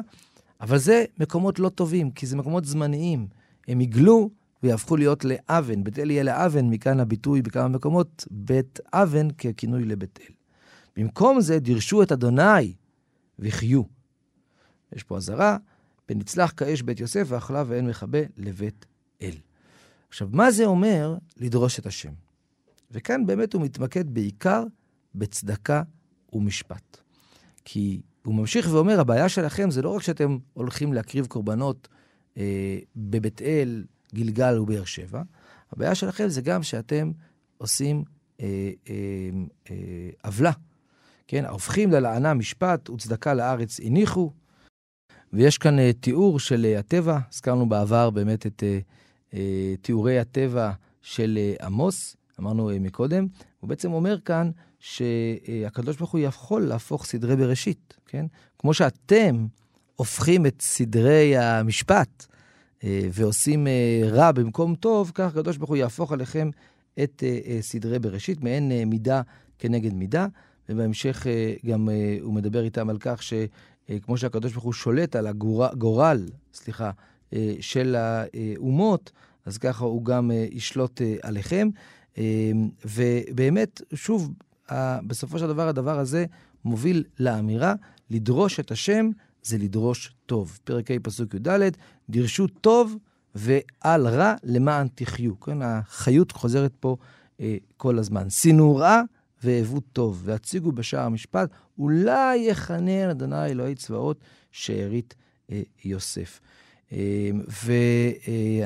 [0.62, 3.28] אבל זה מקומות לא טובים, כי זה מקומות זמניים.
[3.68, 4.30] הם יגלו
[4.64, 5.84] ויהפכו להיות לאבן.
[5.84, 10.34] בית אל יהיה לאבן, מכאן הביטוי בכמה מקומות, בית אבן ככינוי לבית אל.
[10.96, 12.74] במקום זה, דירשו את אדוני
[13.40, 13.82] וחיו.
[14.96, 15.58] יש פה אזהרה,
[16.10, 18.86] ונצלח כאש בית יוסף, ואכלה ואין מכבה לבית
[19.22, 19.36] אל.
[20.10, 22.12] עכשיו, מה זה אומר לדרוש את השם?
[22.92, 24.64] וכאן באמת הוא מתמקד בעיקר
[25.16, 25.82] בצדקה
[26.34, 26.98] ומשפט.
[27.66, 31.88] כי הוא ממשיך ואומר, הבעיה שלכם זה לא רק שאתם הולכים להקריב קורבנות
[32.38, 35.22] אה, בבית אל, גלגל ובאר שבע,
[35.72, 37.12] הבעיה שלכם זה גם שאתם
[37.58, 38.04] עושים
[38.42, 38.96] אה, אה,
[39.72, 40.52] אה, עוולה.
[41.28, 44.32] כן, ההופכים ללענה משפט וצדקה לארץ הניחו.
[45.34, 48.64] ויש כאן אה, תיאור של אה, הטבע, הזכרנו בעבר באמת את...
[48.64, 48.80] אה,
[49.82, 53.28] תיאורי הטבע של אה, עמוס, אמרנו אה, מקודם,
[53.60, 58.26] הוא בעצם אומר כאן שהקדוש ברוך הוא יכול להפוך סדרי בראשית, כן?
[58.60, 59.48] כמו שאתם
[59.96, 62.26] הופכים את סדרי המשפט
[62.84, 63.68] ועושים
[64.04, 66.50] רע במקום טוב, כך הקדוש ברוך הוא יהפוך עליכם
[67.04, 67.24] את
[67.62, 69.22] סדרי בראשית, מעין מידה
[69.60, 70.28] כנגד מידה,
[70.70, 75.28] ובהמשך אה, גם אה, הוא מדבר איתם על כך שכמו שהקדוש ברוך הוא שולט על
[75.28, 76.92] הגורל, סליחה,
[77.60, 79.12] של האומות,
[79.46, 81.70] אז ככה הוא גם ישלוט עליכם.
[82.86, 84.34] ובאמת, שוב,
[85.08, 86.26] בסופו של דבר, הדבר הזה
[86.66, 87.74] מוביל לאמירה,
[88.10, 89.10] לדרוש את השם
[89.44, 90.60] זה לדרוש טוב.
[90.64, 91.50] פרק ה' פסוק י"ד,
[92.10, 92.98] דרשו טוב
[93.36, 95.40] ועל רע למען תחיו.
[95.40, 96.98] כן, החיות חוזרת פה
[97.40, 98.30] אה, כל הזמן.
[98.30, 99.02] שנאו רע
[99.44, 104.20] והאבו טוב, והציגו בשער המשפט, אולי יחנן אדוני אלוהי צבאות
[104.52, 105.16] שארית
[105.52, 106.40] אה, יוסף.
[106.92, 107.30] אה,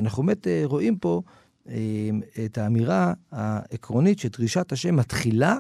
[0.02, 1.22] ואנחנו באמת אה, רואים פה
[1.70, 2.10] אה,
[2.46, 5.58] את האמירה העקרונית שדרישת השם מתחילה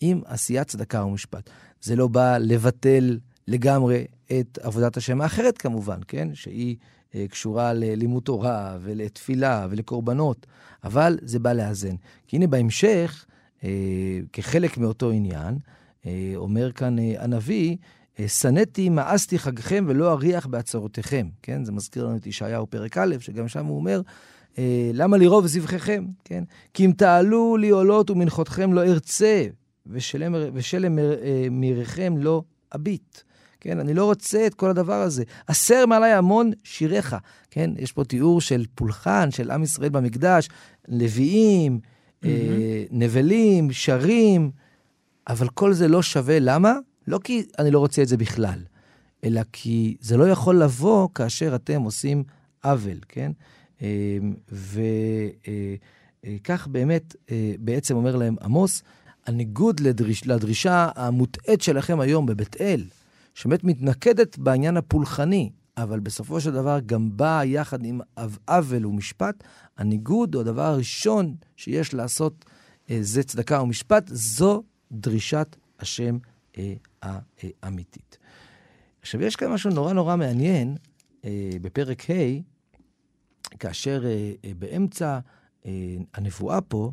[0.00, 1.50] עם עשיית צדקה ומשפט.
[1.80, 4.04] זה לא בא לבטל לגמרי
[4.40, 6.28] את עבודת השם האחרת כמובן, כן?
[6.34, 6.76] שהיא
[7.14, 10.46] אה, קשורה ללימוד תורה ולתפילה ולקורבנות,
[10.84, 11.94] אבל זה בא לאזן.
[12.26, 13.26] כי הנה בהמשך,
[13.64, 13.68] אה,
[14.32, 15.58] כחלק מאותו עניין,
[16.36, 17.76] אומר כאן הנביא,
[18.26, 21.28] שנאתי, מאסתי חגכם ולא אריח בעצרותיכם.
[21.42, 21.64] כן?
[21.64, 24.00] זה מזכיר לנו את ישעיהו פרק א', שגם שם הוא אומר,
[24.94, 26.04] למה לרוב זבחיכם?
[26.24, 26.44] כן?
[26.74, 29.46] כי אם תעלו לי עולות ומנחותכם לא ארצה,
[29.86, 30.98] ושלם
[31.50, 32.42] מיריכם לא
[32.74, 33.18] אביט.
[33.60, 35.24] כן, אני לא רוצה את כל הדבר הזה.
[35.48, 37.16] הסר מעלי המון שיריך.
[37.50, 40.48] כן, יש פה תיאור של פולחן, של עם ישראל במקדש,
[40.88, 42.26] לוויים, mm-hmm.
[42.26, 44.50] אה, נבלים, שרים,
[45.28, 46.38] אבל כל זה לא שווה.
[46.40, 46.74] למה?
[47.06, 48.58] לא כי אני לא רוצה את זה בכלל,
[49.24, 52.24] אלא כי זה לא יכול לבוא כאשר אתם עושים
[52.64, 53.32] עוול, כן?
[53.82, 54.18] אה,
[56.26, 58.82] וכך אה, באמת, אה, בעצם אומר להם עמוס,
[59.26, 62.84] הניגוד לדריש, לדרישה המוטעית שלכם היום בבית אל,
[63.34, 68.00] שבאמת מתנקדת בעניין הפולחני, אבל בסופו של דבר גם באה יחד עם
[68.48, 69.44] עוול ומשפט,
[69.78, 72.44] הניגוד, או הדבר הראשון שיש לעשות,
[73.00, 74.62] זה צדקה ומשפט, זו
[74.92, 76.18] דרישת השם
[76.58, 76.74] אה,
[77.62, 78.18] האמיתית.
[79.00, 80.76] עכשיו, יש כאן משהו נורא נורא מעניין
[81.24, 82.14] אה, בפרק ה',
[83.58, 84.04] כאשר
[84.58, 85.18] באמצע
[86.14, 86.92] הנבואה פה,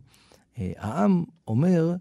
[0.58, 1.96] העם אומר,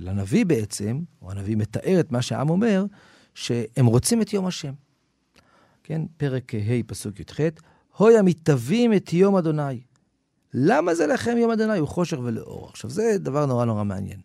[0.00, 2.84] לנביא בעצם, או הנביא מתאר את מה שהעם אומר,
[3.34, 4.72] שהם רוצים את יום השם.
[5.82, 7.40] כן, פרק ה', פסוק י"ח,
[7.96, 9.80] הוי המתאבים את יום אדוני.
[10.54, 11.78] למה זה לכם יום אדוני?
[11.78, 12.68] הוא חושך ולאור.
[12.68, 14.20] עכשיו, זה דבר נורא נורא מעניין.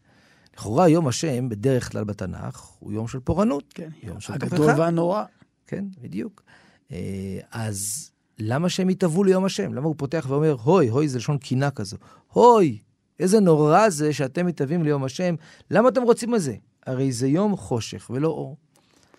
[0.58, 3.64] לכאורה, יום השם, בדרך כלל בתנ"ך, הוא יום של פורענות.
[3.74, 4.56] כן, יום של תוכחה.
[4.56, 5.24] הגדול והנורא.
[5.68, 6.44] כן, בדיוק.
[6.92, 9.74] אה, אז למה שהם יתאבו ליום השם?
[9.74, 11.98] למה הוא פותח ואומר, הוי, הוי זה לשון קינה כזו.
[12.34, 12.80] הוי,
[13.20, 15.36] איזה נורא זה שאתם מתאבים ליום השם.
[15.72, 16.56] למה אתם רוצים את זה?
[16.86, 18.58] הרי זה יום חושך ולא אור.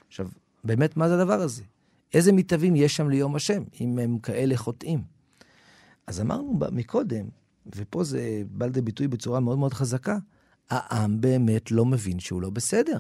[0.08, 0.28] עכשיו,
[0.64, 1.62] באמת, מה זה הדבר הזה?
[2.14, 5.02] איזה מתאבים יש שם ליום השם, אם הם כאלה חוטאים?
[6.06, 7.26] אז אמרנו מקודם,
[7.76, 10.18] ופה זה בא לידי ביטוי בצורה מאוד מאוד חזקה,
[10.70, 12.98] העם באמת לא מבין שהוא לא בסדר.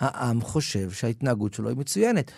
[0.00, 2.30] העם חושב שההתנהגות שלו היא מצוינת.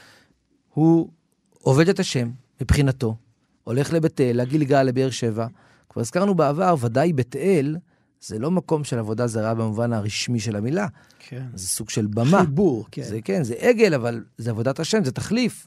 [0.75, 1.09] הוא
[1.53, 3.17] עובד את השם, מבחינתו,
[3.65, 5.47] הולך לבית אל, לגלגל, לבאר שבע,
[5.89, 7.77] כבר הזכרנו בעבר, ודאי בית אל,
[8.21, 10.87] זה לא מקום של עבודה זרה במובן הרשמי של המילה.
[11.19, 11.47] כן.
[11.55, 12.41] זה סוג של במה.
[12.41, 13.03] חיבור, כן.
[13.03, 15.67] זה כן, זה עגל, אבל זה עבודת השם, זה תחליף.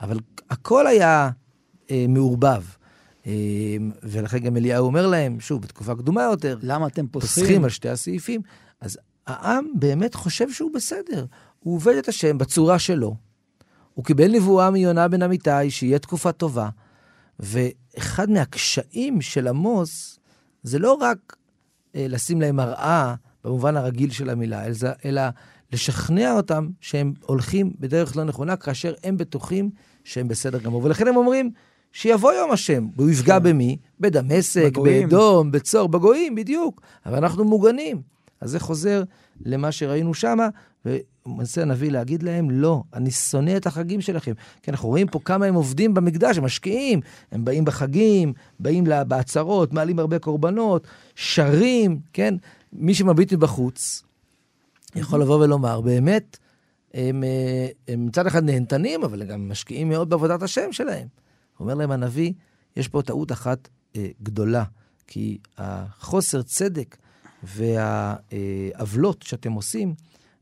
[0.00, 0.18] אבל
[0.50, 1.30] הכל היה
[1.90, 2.62] אה, מעורבב.
[3.26, 3.32] אה,
[4.02, 7.44] ולכן גם אליהו אומר להם, שוב, בתקופה קדומה יותר, למה אתם פוסחים?
[7.44, 8.40] פוסחים על שתי הסעיפים.
[8.80, 11.24] אז העם באמת חושב שהוא בסדר.
[11.60, 13.16] הוא עובד את השם בצורה שלו.
[13.94, 16.68] הוא קיבל נבואה מיונה בן אמיתי, שיהיה תקופה טובה.
[17.40, 20.18] ואחד מהקשיים של עמוס
[20.62, 21.36] זה לא רק
[21.94, 25.22] אה, לשים להם מראה במובן הרגיל של המילה, אלא, אלא
[25.72, 29.70] לשכנע אותם שהם הולכים בדרך לא נכונה, כאשר הם בטוחים
[30.04, 30.84] שהם בסדר גמור.
[30.84, 31.50] ולכן הם אומרים,
[31.92, 33.44] שיבוא יום השם, והוא יפגע כן.
[33.44, 33.76] במי?
[34.00, 36.80] בדמשק, באדום, בצור, בגויים, בדיוק.
[37.06, 38.02] אבל אנחנו מוגנים.
[38.40, 39.02] אז זה חוזר
[39.44, 40.48] למה שראינו שמה,
[40.86, 44.32] ומנסה הנביא להגיד להם, לא, אני שונא את החגים שלכם.
[44.62, 47.00] כי אנחנו רואים פה כמה הם עובדים במקדש, הם משקיעים,
[47.32, 52.34] הם באים בחגים, באים בעצרות, מעלים הרבה קורבנות, שרים, כן?
[52.72, 54.02] מי שמביט מבחוץ,
[54.96, 56.38] יכול לבוא ולומר, באמת,
[56.94, 61.06] הם, אה, הם מצד אחד נהנתנים, אבל גם משקיעים מאוד בעבודת השם שלהם.
[61.60, 62.32] אומר להם הנביא,
[62.76, 64.64] יש פה טעות אחת אה, גדולה,
[65.06, 66.96] כי החוסר צדק
[67.42, 69.94] והעוולות שאתם עושים,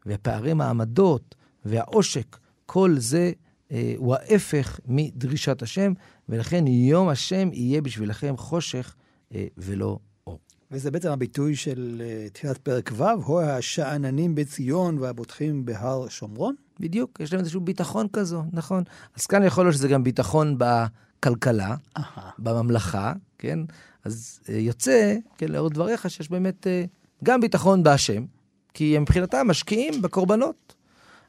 [0.06, 3.32] ופערי מעמדות והעושק, כל זה
[3.72, 5.92] אה, הוא ההפך מדרישת השם,
[6.28, 8.94] ולכן יום השם יהיה בשבילכם חושך
[9.34, 10.38] אה, ולא אור.
[10.70, 16.54] וזה בעצם הביטוי של אה, תחילת פרק ו', הו השאננים בציון והבוטחים בהר שומרון?
[16.80, 18.82] בדיוק, יש להם איזשהו ביטחון כזו, נכון.
[19.16, 20.58] אז כאן יכול להיות שזה גם ביטחון
[21.18, 21.74] בכלכלה,
[22.38, 23.58] בממלכה, כן?
[24.04, 26.84] אז אה, יוצא, כן, לאור דבריך, שיש באמת אה,
[27.24, 28.24] גם ביטחון בהשם,
[28.74, 30.74] כי הם מבחינתם משקיעים בקורבנות,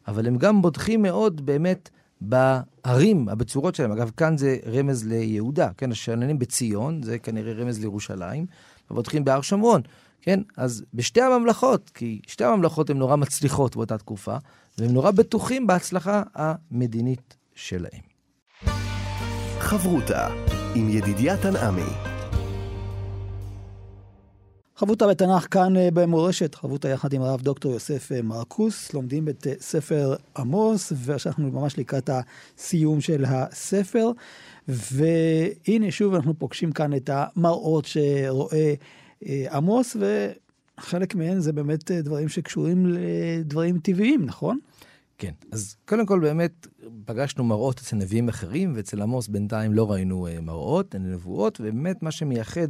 [0.08, 1.90] אבל הם גם בוטחים מאוד באמת
[2.22, 3.92] בערים, הבצורות שלהם.
[3.92, 5.92] אגב, כאן זה רמז ליהודה, כן?
[5.92, 8.46] השאננים בציון, זה כנראה רמז לירושלים,
[8.92, 9.82] ובוטחים בהר שומרון,
[10.22, 10.40] כן?
[10.58, 14.38] אז בשתי הממלכות, כי שתי הממלכות הן נורא מצליחות באותה תקופה,
[14.78, 18.10] והם נורא בטוחים בהצלחה המדינית שלהם.
[19.60, 20.28] חברותה
[20.76, 21.92] עם ידידיה תנעמי.
[24.76, 29.48] חברותה בתנ"ך כאן אה, במורשת, חברותה יחד עם הרב דוקטור יוסף אה, מרקוס, לומדים את
[29.48, 34.12] אה, ספר עמוס, ועכשיו אנחנו ממש לקראת הסיום של הספר.
[34.68, 38.74] והנה שוב אנחנו פוגשים כאן את המראות שרואה
[39.52, 39.98] עמוס,
[40.80, 44.60] וחלק מהן זה באמת דברים שקשורים לדברים טבעיים, נכון?
[45.20, 46.68] כן, אז קודם כל באמת
[47.06, 52.12] פגשנו מראות אצל נביאים אחרים, ואצל עמוס בינתיים לא ראינו מראות, הן נבואות, ובאמת מה
[52.12, 52.68] שמייחד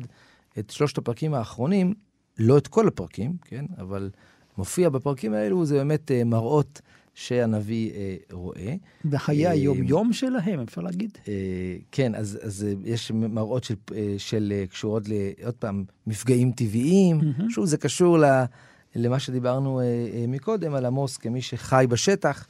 [0.59, 1.93] את שלושת הפרקים האחרונים,
[2.37, 3.65] לא את כל הפרקים, כן?
[3.77, 4.09] אבל
[4.57, 6.81] מופיע בפרקים האלו, זה באמת uh, מראות
[7.13, 8.75] שהנביא uh, רואה.
[9.05, 11.17] בחיי uh, היום-יום שלהם, אפשר להגיד?
[11.23, 11.27] Uh,
[11.91, 15.11] כן, אז, אז uh, יש מראות של, uh, של uh, קשורות, ל,
[15.45, 17.19] עוד פעם, מפגעים טבעיים.
[17.21, 17.43] Mm-hmm.
[17.49, 18.25] שוב, זה קשור ל,
[18.95, 22.47] למה שדיברנו uh, uh, מקודם, על עמוס כמי שחי בשטח,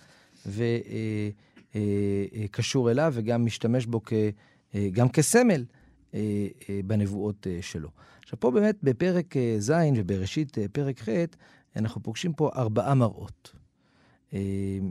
[2.45, 4.13] וקשור uh, אליו, וגם משתמש בו כ,
[4.93, 5.63] גם כסמל.
[6.13, 7.89] אה, אה, בנבואות אה, שלו.
[8.23, 11.10] עכשיו, פה באמת בפרק ז' ובראשית פרק ח',
[11.75, 13.56] אנחנו פוגשים פה ארבעה מראות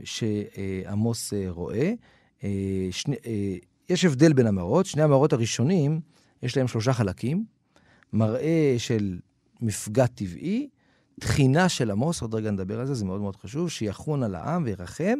[0.04, 1.92] שעמוס רואה.
[2.90, 3.16] שני,
[3.88, 6.00] יש הבדל בין המראות, שני המראות הראשונים,
[6.42, 7.44] יש להם שלושה חלקים.
[8.12, 9.18] מראה של
[9.61, 10.68] מפגע טבעי,
[11.20, 14.62] תחינה של עמוס, עוד רגע נדבר על זה, זה מאוד מאוד חשוב, שיחון על העם
[14.64, 15.18] וירחם,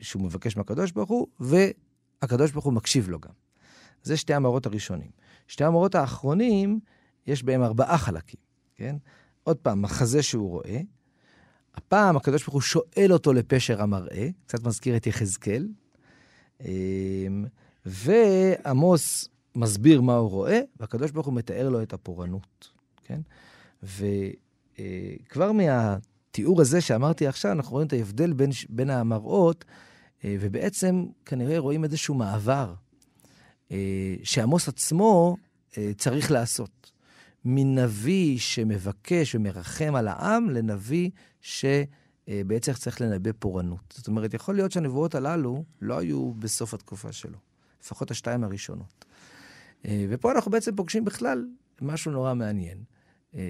[0.00, 3.32] שהוא מבקש מהקדוש ברוך הוא, והקדוש ברוך הוא מקשיב לו גם.
[4.02, 5.10] זה שתי המראות הראשונים.
[5.48, 6.80] שתי המראות האחרונים,
[7.26, 8.40] יש בהם ארבעה חלקים,
[8.74, 8.96] כן?
[9.42, 10.80] עוד פעם, מחזה שהוא רואה.
[11.74, 15.68] הפעם הקדוש ברוך הוא שואל אותו לפשר המראה, קצת מזכיר את יחזקאל.
[16.60, 17.44] אמ,
[17.86, 22.68] ועמוס מסביר מה הוא רואה, והקדוש ברוך הוא מתאר לו את הפורענות,
[23.04, 23.20] כן?
[24.80, 29.64] וכבר מהתיאור הזה שאמרתי עכשיו, אנחנו רואים את ההבדל בין, בין המראות,
[30.24, 32.74] אה, ובעצם כנראה רואים איזשהו מעבר
[33.72, 35.36] אה, שעמוס עצמו
[35.78, 36.92] אה, צריך לעשות.
[37.48, 41.10] מנביא שמבקש ומרחם על העם לנביא
[41.40, 43.94] שבעצם צריך לנבא פורענות.
[43.96, 47.38] זאת אומרת, יכול להיות שהנבואות הללו לא היו בסוף התקופה שלו,
[47.82, 49.04] לפחות השתיים הראשונות.
[49.84, 51.46] אה, ופה אנחנו בעצם פוגשים בכלל
[51.82, 52.78] משהו נורא מעניין,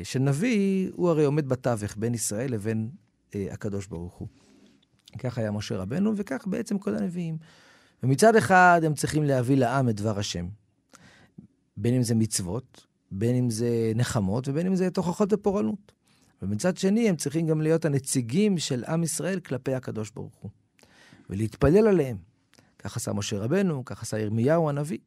[0.03, 2.91] שנביא הוא הרי עומד בתווך בין ישראל לבין
[3.35, 4.29] הקדוש ברוך הוא.
[5.19, 7.39] כך היה משה רבנו, וכך בעצם כל הנביאים.
[8.03, 10.49] ומצד אחד הם צריכים להביא לעם את דבר השם.
[11.77, 15.93] בין אם זה מצוות, בין אם זה נחמות, ובין אם זה תוכחות ופורענות.
[16.43, 20.51] ומצד שני, הם צריכים גם להיות הנציגים של עם ישראל כלפי הקדוש ברוך הוא.
[21.31, 22.17] ולהתפלל עליהם.
[22.79, 24.99] כך עשה משה רבנו, כך עשה ירמיהו הנביא.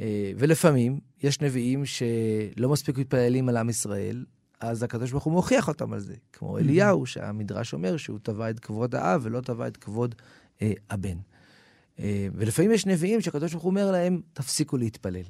[0.00, 4.24] אה, ולפעמים יש נביאים שלא מספיק מתפללים על עם ישראל,
[4.60, 6.14] אז הקדוש ברוך הוא מוכיח אותם על זה.
[6.32, 10.14] כמו אליהו, שהמדרש אומר שהוא תבע את כבוד האב ולא תבע את כבוד
[10.62, 11.18] אה, הבן.
[11.98, 15.24] אה, ולפעמים יש נביאים שהקדוש ברוך הוא אומר להם, תפסיקו להתפלל.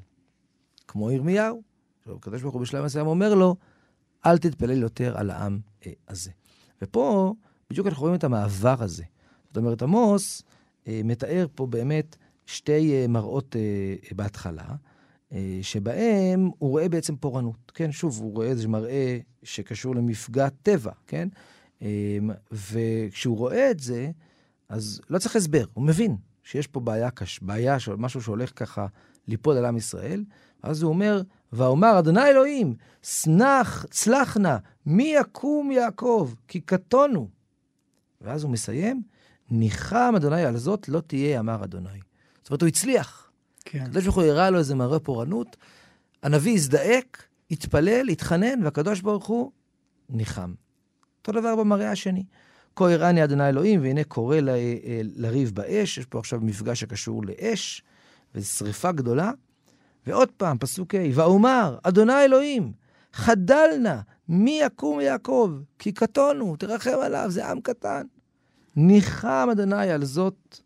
[0.89, 1.63] כמו ירמיהו,
[2.07, 3.57] הקדוש ברוך הוא בשלב מסוים אומר לו,
[4.27, 6.31] אל תתפלל יותר על העם אה, הזה.
[6.83, 7.35] ופה
[7.71, 9.05] בדיוק אנחנו רואים את המעבר הזה.
[9.47, 10.43] זאת אומרת, עמוס
[10.87, 12.17] אה, מתאר פה באמת
[12.49, 14.65] שתי אה, מראות אה, בהתחלה,
[15.33, 17.73] אה, שבהם הוא רואה בעצם פורענות.
[17.75, 21.29] כן, שוב, הוא רואה איזה מראה שקשור למפגע טבע, כן?
[22.53, 24.11] וכשהוא רואה את זה,
[24.69, 26.17] אז לא צריך הסבר, הוא מבין.
[26.43, 28.87] שיש פה בעיה קש, בעיה, משהו שהולך ככה
[29.27, 30.25] ליפול על עם ישראל,
[30.63, 34.57] אז הוא אומר, ואומר, אדוני אלוהים, סנח, צלח נא,
[34.87, 37.29] מי יקום יעקב, כי קטונו.
[38.21, 39.03] ואז הוא מסיים,
[39.51, 42.08] ניחם אדוני על זאת לא תהיה, אמר אדוני.
[42.49, 43.31] זאת אומרת, הוא הצליח.
[43.65, 43.83] כן.
[43.83, 45.57] הקדוש ברוך הוא הראה לו איזה מראה פורענות,
[46.23, 49.51] הנביא הזדעק, התפלל, התחנן, והקדוש ברוך הוא
[50.09, 50.55] ניחם.
[51.21, 52.25] אותו דבר במראה השני.
[52.77, 57.23] כה הראני אדוני אלוהים, והנה קורא ל, אה, לריב באש, יש פה עכשיו מפגש שקשור
[57.25, 57.83] לאש,
[58.35, 59.31] ושריפה גדולה.
[60.07, 62.73] ועוד פעם, פסוק ה', ואומר, אדוני אלוהים,
[63.13, 63.97] חדל נא,
[64.29, 65.53] מי יקום יעקב?
[65.79, 68.07] כי קטונו, תרחם עליו, זה עם קטן.
[68.77, 70.61] ניחם אדוני על זאת,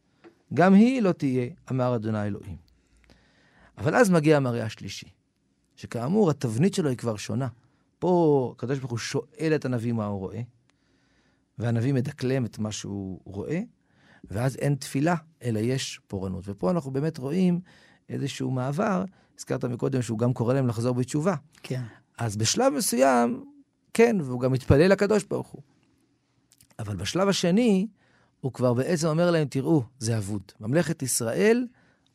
[0.54, 2.56] גם היא לא תהיה, אמר אדוני אלוהים.
[3.78, 5.06] אבל אז מגיע המראה השלישי,
[5.76, 7.48] שכאמור, התבנית שלו היא כבר שונה.
[7.98, 10.40] פה הקדוש ברוך הוא שואל את הנביא מה הוא רואה,
[11.58, 13.60] והנביא מדקלם את מה שהוא רואה,
[14.24, 16.44] ואז אין תפילה, אלא יש פורענות.
[16.46, 17.60] ופה אנחנו באמת רואים
[18.08, 19.04] איזשהו מעבר.
[19.38, 21.34] הזכרת מקודם שהוא גם קורא להם לחזור בתשובה.
[21.62, 21.82] כן.
[22.18, 23.44] אז בשלב מסוים,
[23.94, 25.62] כן, והוא גם מתפלל לקדוש ברוך הוא.
[26.78, 27.86] אבל בשלב השני,
[28.42, 30.42] הוא כבר בעצם אומר להם, תראו, זה אבוד.
[30.60, 31.66] ממלכת ישראל,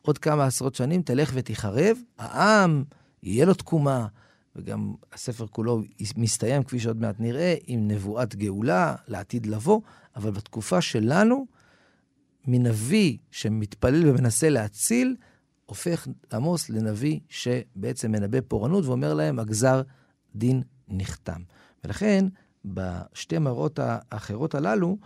[0.02, 2.84] עוד כמה עשרות שנים תלך ותיחרב, העם,
[3.22, 4.06] יהיה לו תקומה,
[4.56, 5.82] וגם הספר כולו
[6.16, 9.80] מסתיים, כפי שעוד מעט נראה, עם נבואת גאולה לעתיד לבוא,
[10.16, 11.46] אבל בתקופה שלנו,
[12.46, 15.16] מנביא שמתפלל ומנסה להציל,
[15.66, 19.82] הופך עמוס לנביא שבעצם מנבא פורענות ואומר להם, הגזר
[20.34, 21.42] דין נחתם.
[21.84, 22.24] ולכן,
[22.64, 24.96] בשתי מראות האחרות הללו,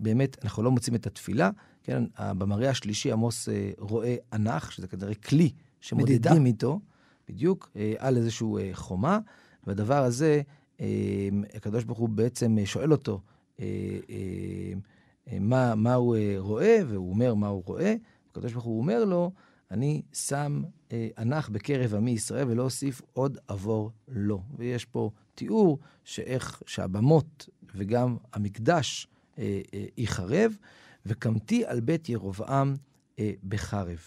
[0.00, 1.50] באמת, אנחנו לא מוצאים את התפילה.
[1.82, 6.80] כן, במראה השלישי עמוס אה, רואה אנח, שזה כנראה כלי שמודדים איתו,
[7.28, 9.18] בדיוק, אה, על איזושהי חומה,
[9.66, 10.42] והדבר הזה,
[11.54, 13.20] הקדוש ברוך הוא בעצם שואל אותו
[15.40, 17.94] מה, מה הוא רואה, והוא אומר מה הוא רואה.
[18.30, 19.32] הקדוש ברוך הוא אומר לו,
[19.70, 20.62] אני שם
[21.18, 24.42] אנח בקרב עמי ישראל ולא אוסיף עוד עבור לו.
[24.56, 29.13] ויש פה תיאור שאיך שהבמות וגם המקדש אה, אה,
[29.96, 30.52] ייחרב,
[31.06, 32.74] וקמתי על בית ירבעם
[33.18, 33.98] אה, בחרב.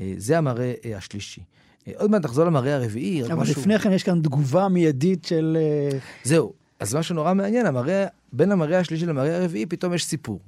[0.00, 1.40] אה, זה המראה אה, השלישי.
[1.88, 3.24] אה, עוד מעט נחזור למראה הרביעי.
[3.24, 3.60] אבל משהו...
[3.60, 5.56] לפני כן יש כאן תגובה מיידית של...
[5.60, 5.98] אה...
[6.24, 6.52] זהו.
[6.80, 10.40] אז משהו נורא מעניין, המראה, בין המראה השלישי למראה הרביעי פתאום יש סיפור.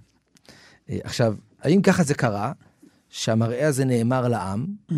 [0.90, 2.52] אה, עכשיו, האם ככה זה קרה,
[3.08, 4.94] שהמראה הזה נאמר לעם, mm-hmm.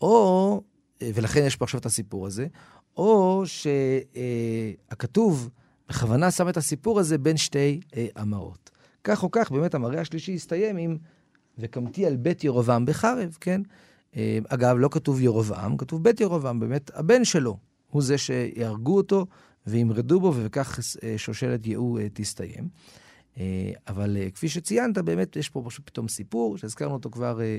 [0.00, 0.62] או,
[1.02, 2.46] אה, ולכן יש פה עכשיו את הסיפור הזה,
[2.96, 3.42] או
[4.86, 5.50] שהכתוב
[5.88, 8.70] בכוונה שם את הסיפור הזה בין שתי אה, אמרות.
[9.04, 10.96] כך או כך, באמת המראה השלישי הסתיים עם
[11.58, 13.60] וקמתי על בית ירובעם בחרב, כן?
[14.16, 17.56] אה, אגב, לא כתוב ירובעם, כתוב בית ירובעם, באמת הבן שלו
[17.90, 19.26] הוא זה שיהרגו אותו
[19.66, 22.68] וימרדו בו, וכך אה, שושלת יהוא אה, תסתיים.
[23.38, 27.58] אה, אבל אה, כפי שציינת, באמת יש פה פשוט פתאום סיפור, שהזכרנו אותו כבר אה,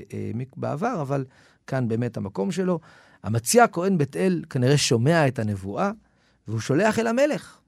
[0.56, 1.24] בעבר, אבל
[1.66, 2.80] כאן באמת המקום שלו.
[3.22, 5.90] המציע הכהן בית אל כנראה שומע את הנבואה,
[6.48, 7.58] והוא שולח אל המלך.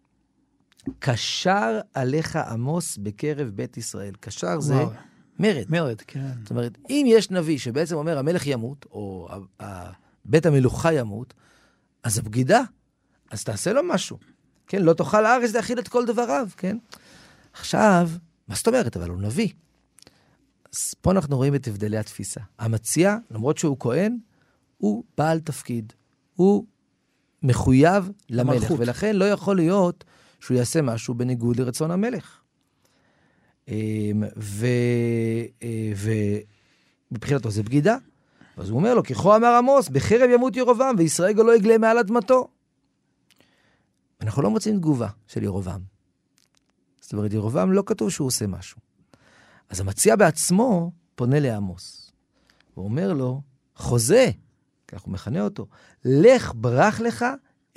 [0.99, 4.15] קשר עליך עמוס בקרב בית ישראל.
[4.21, 4.91] קשר זה וואו.
[5.39, 5.65] מרד.
[5.69, 6.33] מרד, כן.
[6.43, 9.29] זאת אומרת, אם יש נביא שבעצם אומר המלך ימות, או
[10.25, 11.35] בית המלוכה ימות,
[12.03, 12.61] אז הבגידה,
[13.31, 14.19] אז תעשה לו משהו.
[14.67, 16.77] כן, לא תאכל הארץ להכיל את כל דבריו, כן?
[17.53, 18.11] עכשיו,
[18.49, 18.97] מה זאת אומרת?
[18.97, 19.49] אבל הוא נביא.
[20.75, 22.41] אז פה אנחנו רואים את הבדלי התפיסה.
[22.59, 24.19] המציע, למרות שהוא כהן,
[24.79, 25.93] הוא בעל תפקיד.
[26.35, 26.65] הוא
[27.43, 28.81] מחויב למלך, המלכות.
[28.81, 30.05] ולכן לא יכול להיות
[30.47, 32.41] שהוא יעשה משהו בניגוד לרצון המלך.
[33.69, 34.25] אמ,
[35.63, 35.93] אה,
[37.11, 37.97] ומבחינתו זה בגידה.
[38.57, 42.49] אז הוא אומר לו, ככה אמר עמוס, בחרב ימות ירובעם, וישראל לא יגלה מעל אדמתו.
[44.21, 45.81] אנחנו לא מוצאים תגובה של ירובעם.
[47.01, 48.81] זאת אומרת, ירובעם לא כתוב שהוא עושה משהו.
[49.69, 52.13] אז המציע בעצמו פונה לעמוס.
[52.75, 53.41] הוא אומר לו,
[53.77, 54.31] חוזה,
[54.89, 55.67] כך הוא מכנה אותו,
[56.05, 57.25] לך ברח לך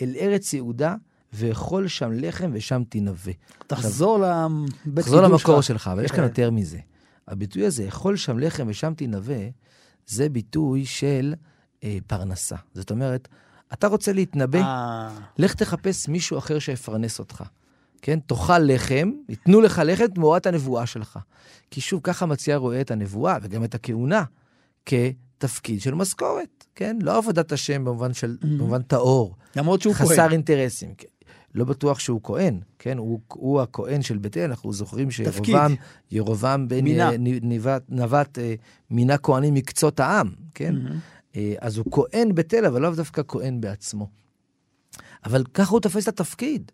[0.02, 0.96] אל ארץ יהודה,
[1.34, 3.32] ואכול שם לחם ושם תנבא.
[3.68, 6.24] תחזור לבית תחזור למקור שלך, אבל יש כאן כן.
[6.24, 6.80] יותר מזה.
[7.28, 9.50] הביטוי הזה, אכול שם לחם ושם תנבא,
[10.08, 11.34] זה ביטוי של
[11.84, 12.56] אה, פרנסה.
[12.74, 13.28] זאת אומרת,
[13.74, 15.10] אתה רוצה להתנבא, אה.
[15.38, 17.44] לך תחפש מישהו אחר שיפרנס אותך.
[18.02, 18.20] כן?
[18.20, 21.20] תאכל לחם, ייתנו לך לחם תמורת הנבואה שלך.
[21.72, 24.24] כי שוב, ככה מציע רואה את הנבואה וגם את הכהונה
[24.86, 26.98] כתפקיד של משכורת, כן?
[27.02, 28.46] לא עבודת השם במובן של, mm.
[28.46, 29.36] במובן טהור.
[29.56, 30.08] למרות שהוא כהן.
[30.08, 30.94] חסר אינטרסים.
[30.98, 31.08] כן.
[31.56, 32.98] לא בטוח שהוא כהן, כן?
[32.98, 35.76] הוא, הוא הכהן של בית אל, אנחנו זוכרים שירובעם,
[36.12, 36.86] ירובעם בן.
[37.42, 38.54] נבט, נבט אה,
[38.90, 40.76] מינה כהנים מקצות העם, כן?
[40.76, 41.38] Mm-hmm.
[41.60, 44.10] אז הוא כהן בית אל, אבל לאו דווקא כהן בעצמו.
[45.26, 46.72] אבל ככה הוא תופס את התפקיד.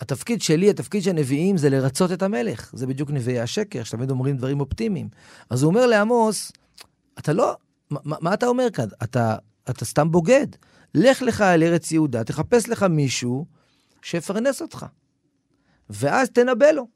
[0.00, 2.70] התפקיד שלי, התפקיד של הנביאים, זה לרצות את המלך.
[2.74, 5.08] זה בדיוק נביאי השקר, שתמיד אומרים דברים אופטימיים.
[5.50, 6.52] אז הוא אומר לעמוס,
[7.18, 7.56] אתה לא,
[7.90, 8.88] מה, מה אתה אומר כאן?
[9.02, 9.36] אתה,
[9.70, 10.46] אתה סתם בוגד.
[10.94, 13.46] לך לך אל ארץ יהודה, תחפש לך מישהו
[14.02, 14.86] שיפרנס אותך.
[15.90, 16.86] ואז תנבא לו.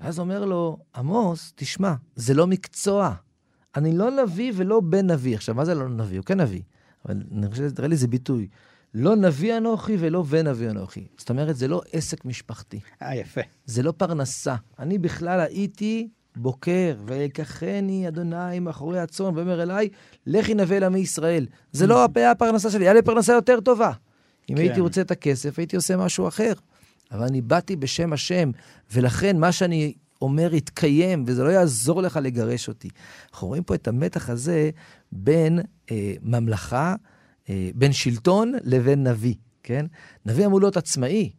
[0.00, 3.14] ואז אומר לו, עמוס, תשמע, זה לא מקצוע.
[3.76, 5.34] אני לא נביא ולא בן נביא.
[5.34, 6.18] עכשיו, מה זה לא נביא?
[6.18, 6.62] הוא כן נביא.
[7.04, 8.48] אבל אני חושב, תראה לי, זה ביטוי.
[8.94, 11.06] לא נביא אנוכי ולא בן נביא אנוכי.
[11.18, 12.80] זאת אומרת, זה לא עסק משפחתי.
[13.02, 13.40] אה, יפה.
[13.64, 14.54] זה לא פרנסה.
[14.78, 19.88] אני בכלל הייתי בוקר, ויקחני אדוני מאחורי הצאן, ואומר אליי,
[20.26, 21.46] לכי נבא אל עמי ישראל.
[21.72, 23.92] זה לא הפרנסה שלי, היה לי פרנסה יותר טובה.
[24.50, 24.60] אם כן.
[24.60, 26.52] הייתי רוצה את הכסף, הייתי עושה משהו אחר.
[27.12, 28.50] אבל אני באתי בשם השם,
[28.92, 29.92] ולכן מה שאני
[30.22, 32.88] אומר יתקיים, וזה לא יעזור לך לגרש אותי.
[33.32, 34.70] אנחנו רואים פה את המתח הזה
[35.12, 36.94] בין אה, ממלכה,
[37.50, 39.86] אה, בין שלטון לבין נביא, כן?
[40.26, 41.30] נביא אמור להיות עצמאי,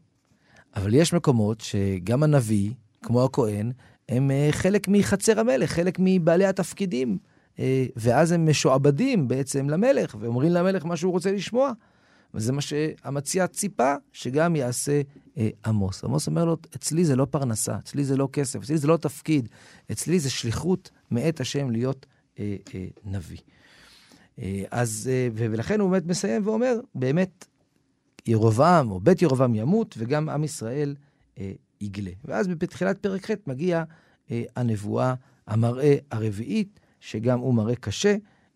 [0.76, 3.72] אבל יש מקומות שגם הנביא, כמו הכהן,
[4.10, 7.18] הם אה, חלק מחצר המלך, חלק מבעלי התפקידים
[7.96, 11.72] ואז הם משועבדים בעצם למלך, ואומרים למלך מה שהוא רוצה לשמוע.
[12.34, 15.02] וזה מה שהמציע ציפה שגם יעשה
[15.38, 16.04] אה, עמוס.
[16.04, 19.50] עמוס אומר לו, אצלי זה לא פרנסה, אצלי זה לא כסף, אצלי זה לא תפקיד,
[19.92, 22.06] אצלי זה שליחות מאת השם להיות
[22.40, 23.40] אה, אה, נביא.
[24.40, 27.46] אה, אז, אה, ולכן הוא באמת מסיים ואומר, באמת,
[28.28, 30.96] ירובעם, או בית ירובעם ימות, וגם עם ישראל
[31.40, 31.52] אה,
[31.82, 32.12] יגלה.
[32.26, 33.84] ואז בתחילת פרק ח' מגיע
[34.32, 35.14] אה, הנבואה,
[35.48, 38.16] המראה הרביעית, שגם הוא מראה קשה,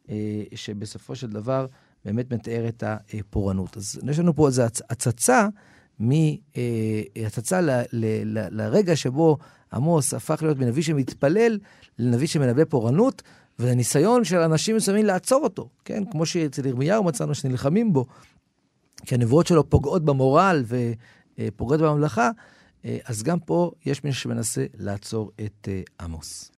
[0.09, 1.67] אה, שבסופו של דבר
[2.05, 2.83] באמת מתאר את
[3.13, 3.77] הפורענות.
[3.77, 5.47] אז יש לנו פה איזו הצצה,
[5.99, 9.37] מהצצה ל, ל, ל, לרגע שבו
[9.73, 11.59] עמוס הפך להיות מנביא שמתפלל
[11.99, 13.21] לנביא שמנבא פורענות,
[13.59, 16.03] ולניסיון של אנשים מסוימים לעצור אותו, כן?
[16.11, 18.05] כמו שאצל ירמיהו מצאנו שנלחמים בו,
[19.05, 22.29] כי הנבואות שלו פוגעות במורל ופוגעות בממלכה,
[22.83, 25.67] אז גם פה יש מי שמנסה לעצור את
[26.01, 26.52] עמוס.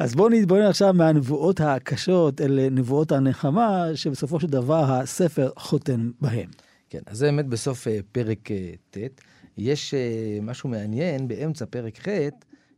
[0.00, 6.50] אז בואו נתבונן עכשיו מהנבואות הקשות אל נבואות הנחמה, שבסופו של דבר הספר חותם בהם.
[6.90, 9.20] כן, אז זה באמת בסוף uh, פרק uh, ט'.
[9.58, 12.08] יש uh, משהו מעניין באמצע פרק ח',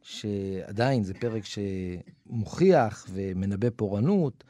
[0.03, 4.45] שעדיין זה פרק שמוכיח ומנבא פורענות,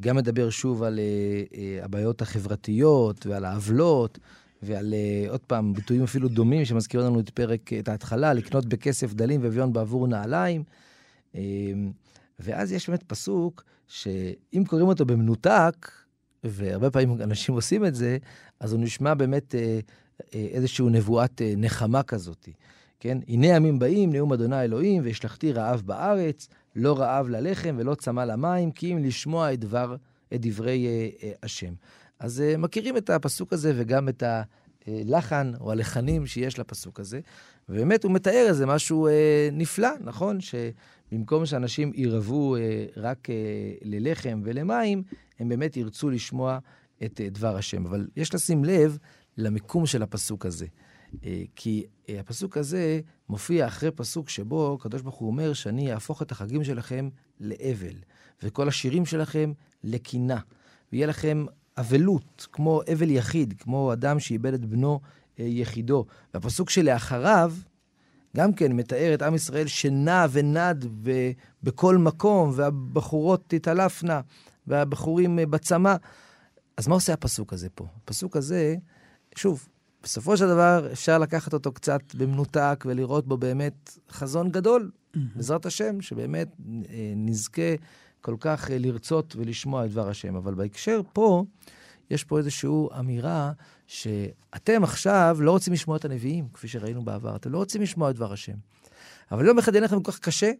[0.00, 1.00] גם מדבר שוב על
[1.82, 4.18] הבעיות החברתיות ועל העוולות.
[4.62, 4.94] ועל
[5.28, 9.72] עוד פעם ביטויים אפילו דומים שמזכירים לנו את פרק, את ההתחלה, לקנות בכסף דלים ואביון
[9.72, 10.62] בעבור נעליים.
[12.38, 15.90] ואז יש באמת פסוק שאם קוראים אותו במנותק,
[16.44, 18.18] והרבה פעמים אנשים עושים את זה,
[18.60, 19.80] אז הוא נשמע באמת אה,
[20.34, 22.48] אה, איזושהי נבואת אה, נחמה כזאת.
[23.00, 23.18] כן?
[23.28, 28.70] הנה ימים באים, נאום אדוני אלוהים, והשלכתי רעב בארץ, לא רעב ללחם ולא צמא למים,
[28.70, 29.96] כי אם לשמוע את, דבר,
[30.34, 31.74] את דברי אה, אה, השם.
[32.18, 34.22] אז אה, מכירים את הפסוק הזה וגם את
[34.86, 37.20] הלחן או הלחנים שיש לפסוק הזה.
[37.68, 40.38] ובאמת הוא מתאר איזה משהו אה, נפלא, נכון?
[41.10, 43.34] שבמקום שאנשים ירבו אה, רק אה,
[43.82, 45.02] ללחם ולמים,
[45.38, 46.58] הם באמת ירצו לשמוע
[47.04, 47.86] את אה, דבר השם.
[47.86, 48.98] אבל יש לשים לב
[49.36, 50.66] למיקום של הפסוק הזה.
[51.56, 56.64] כי הפסוק הזה מופיע אחרי פסוק שבו הקדוש ברוך הוא אומר שאני אהפוך את החגים
[56.64, 57.08] שלכם
[57.40, 57.94] לאבל,
[58.42, 59.52] וכל השירים שלכם
[59.84, 60.38] לקינה,
[60.92, 61.46] ויהיה לכם
[61.78, 65.00] אבלות, כמו אבל יחיד, כמו אדם שאיבד את בנו
[65.38, 66.04] יחידו.
[66.34, 67.52] והפסוק שלאחריו,
[68.36, 70.86] גם כן מתאר את עם ישראל שנע ונד
[71.62, 74.20] בכל מקום, והבחורות תתעלפנה,
[74.66, 75.94] והבחורים בצמא.
[76.76, 77.86] אז מה עושה הפסוק הזה פה?
[77.96, 78.76] הפסוק הזה,
[79.36, 79.68] שוב,
[80.02, 85.18] בסופו של דבר אפשר לקחת אותו קצת במנותק ולראות בו באמת חזון גדול, mm-hmm.
[85.36, 86.48] בעזרת השם, שבאמת
[86.88, 87.74] אה, נזכה
[88.20, 90.36] כל כך אה, לרצות ולשמוע את דבר השם.
[90.36, 91.44] אבל בהקשר פה,
[92.10, 93.52] יש פה איזושהי אמירה
[93.86, 98.16] שאתם עכשיו לא רוצים לשמוע את הנביאים, כפי שראינו בעבר, אתם לא רוצים לשמוע את
[98.16, 98.56] דבר השם.
[99.32, 100.52] אבל יום אחד יהיה לכם כל כך קשה,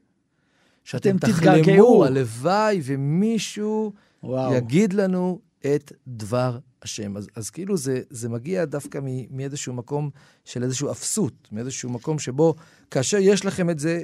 [0.85, 3.93] שאתם תחלמו, הלוואי ומישהו
[4.23, 4.55] וואו.
[4.55, 7.17] יגיד לנו את דבר השם.
[7.17, 10.11] אז, אז כאילו זה, זה מגיע דווקא מ, מאיזשהו מקום
[10.45, 12.55] של איזשהו אפסות, מאיזשהו מקום שבו
[12.91, 14.03] כאשר יש לכם את זה,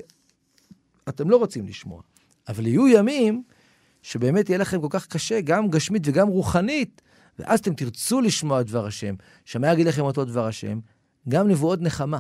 [1.09, 2.03] אתם לא רוצים לשמוע.
[2.49, 3.43] אבל יהיו ימים
[4.03, 7.03] שבאמת יהיה לכם כל כך קשה, גם גשמית וגם רוחנית,
[7.39, 9.15] ואז אתם תרצו לשמוע את דבר השם,
[9.45, 10.81] שמה יגיד לכם אותו דבר השם?
[11.29, 12.19] גם נבואות נחמה.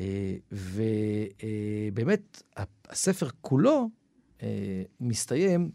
[0.00, 0.36] אה,
[1.92, 2.42] ובאמת,
[2.88, 3.88] הספר כולו
[4.42, 5.70] אה, מסתיים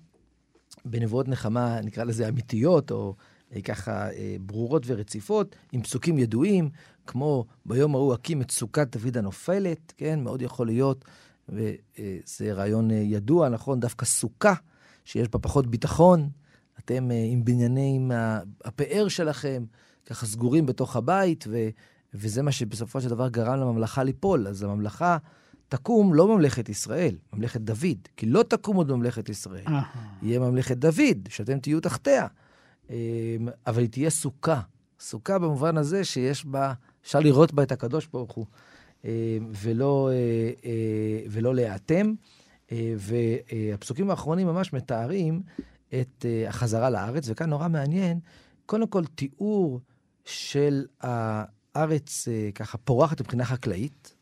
[0.86, 3.16] בנבואות נחמה, נקרא לזה אמיתיות, או
[3.56, 4.08] אה, ככה
[4.42, 6.70] ברורות ורציפות, עם פסוקים ידועים,
[7.08, 10.20] כמו ביום ההוא הקים את סוכת דוד הנופלת, כן?
[10.24, 11.06] מאוד יכול להיות,
[11.50, 13.80] וזה רעיון ידוע, נכון?
[13.80, 14.54] דווקא סוכה,
[15.06, 16.30] שיש בה פחות ביטחון,
[16.80, 18.12] אתם uh, עם בנייני, עם
[18.64, 19.64] הפאר שלכם,
[20.06, 21.70] ככה סגורים בתוך הבית, ו,
[22.14, 24.48] וזה מה שבסופו של דבר גרם לממלכה ליפול.
[24.48, 25.18] אז הממלכה
[25.70, 29.64] תקום לא ממלכת ישראל, ממלכת דוד, כי לא תקום עוד ממלכת ישראל.
[30.22, 32.28] יהיה ממלכת דוד, שאתם תהיו תחתיה.
[32.90, 32.96] אמ,
[33.68, 34.62] אבל היא תהיה סוכה.
[35.00, 38.46] סוכה במובן הזה שיש בה, אפשר לראות בה את הקדוש ברוך הוא,
[39.06, 39.10] אמ,
[39.62, 42.14] ולא, אה, אה, ולא להיאטם.
[42.98, 45.42] והפסוקים האחרונים ממש מתארים
[46.02, 48.20] את uh, החזרה לארץ, וכאן נורא מעניין,
[48.66, 49.80] קודם כל תיאור
[50.26, 54.16] של הארץ uh, ככה פורחת מבחינה חקלאית,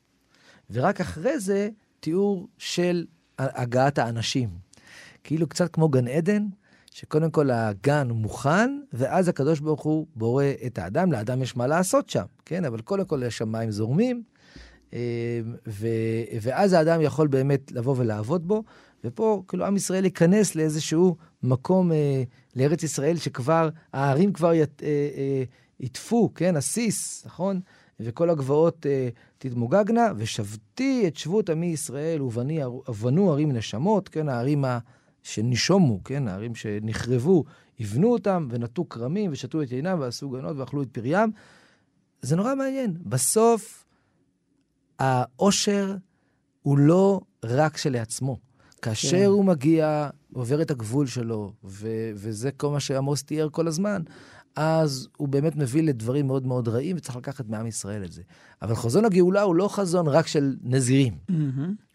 [0.69, 1.69] ורק אחרי זה
[1.99, 3.05] תיאור של
[3.38, 4.49] הגעת האנשים.
[5.24, 6.47] כאילו קצת כמו גן עדן,
[6.91, 12.09] שקודם כל הגן מוכן, ואז הקדוש ברוך הוא בורא את האדם, לאדם יש מה לעשות
[12.09, 12.65] שם, כן?
[12.65, 14.30] אבל קודם כל מים זורמים, אה,
[15.68, 15.88] ו,
[16.42, 18.64] ואז האדם יכול באמת לבוא ולעבוד בו,
[19.04, 22.24] ופה כאילו עם ישראל ייכנס לאיזשהו מקום אה,
[22.56, 27.60] לארץ ישראל שכבר, הערים כבר ית, אה, אה, כן, הסיס, נכון?
[28.00, 34.66] וכל הגבעות אה, תתמוגגנה, ושבתי את שבות עמי ישראל ובנו ערים נשמות, כן, הערים
[35.24, 37.44] שנישומו, כן, הערים שנחרבו,
[37.80, 41.32] יבנו אותם ונטו כרמים ושתו את יינם ועשו גנות ואכלו את פריים.
[42.22, 42.98] זה נורא מעניין.
[43.06, 43.80] בסוף,
[45.02, 45.95] העושר
[46.62, 48.38] הוא לא רק שלעצמו.
[48.82, 49.26] כאשר כן.
[49.26, 54.02] הוא מגיע, עובר את הגבול שלו, ו- וזה כל מה שעמוס תיאר כל הזמן,
[54.56, 58.22] אז הוא באמת מביא לדברים מאוד מאוד רעים, וצריך לקחת מעם ישראל את זה.
[58.62, 61.14] אבל חזון הגאולה הוא לא חזון רק של נזירים.
[61.14, 61.34] Mm-hmm.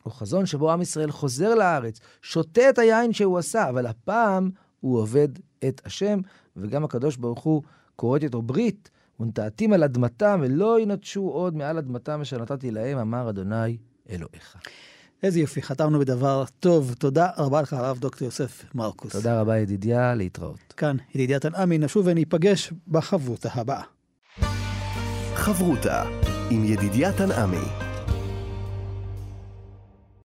[0.02, 4.50] הוא חזון שבו עם ישראל חוזר לארץ, שותה את היין שהוא עשה, אבל הפעם
[4.80, 5.28] הוא עובד
[5.68, 6.20] את השם,
[6.56, 7.62] וגם הקדוש ברוך הוא
[7.96, 8.90] כורת איתו ברית,
[9.20, 13.76] ונטעתים על אדמתם, ולא ינטשו עוד מעל אדמתם אשר נתתי להם, אמר אדוני
[14.10, 14.56] אלוהיך.
[15.22, 16.94] איזה יופי, חתמנו בדבר טוב.
[16.98, 19.12] תודה רבה לך, הרב דוקטור יוסף מרקוס.
[19.12, 20.74] תודה רבה, ידידיה, להתראות.
[20.76, 23.82] כאן, ידידיה תנעמי, נשוב וניפגש בחברותה הבאה.
[25.34, 26.02] חברותה
[26.50, 27.85] עם ידידיה תנעמי.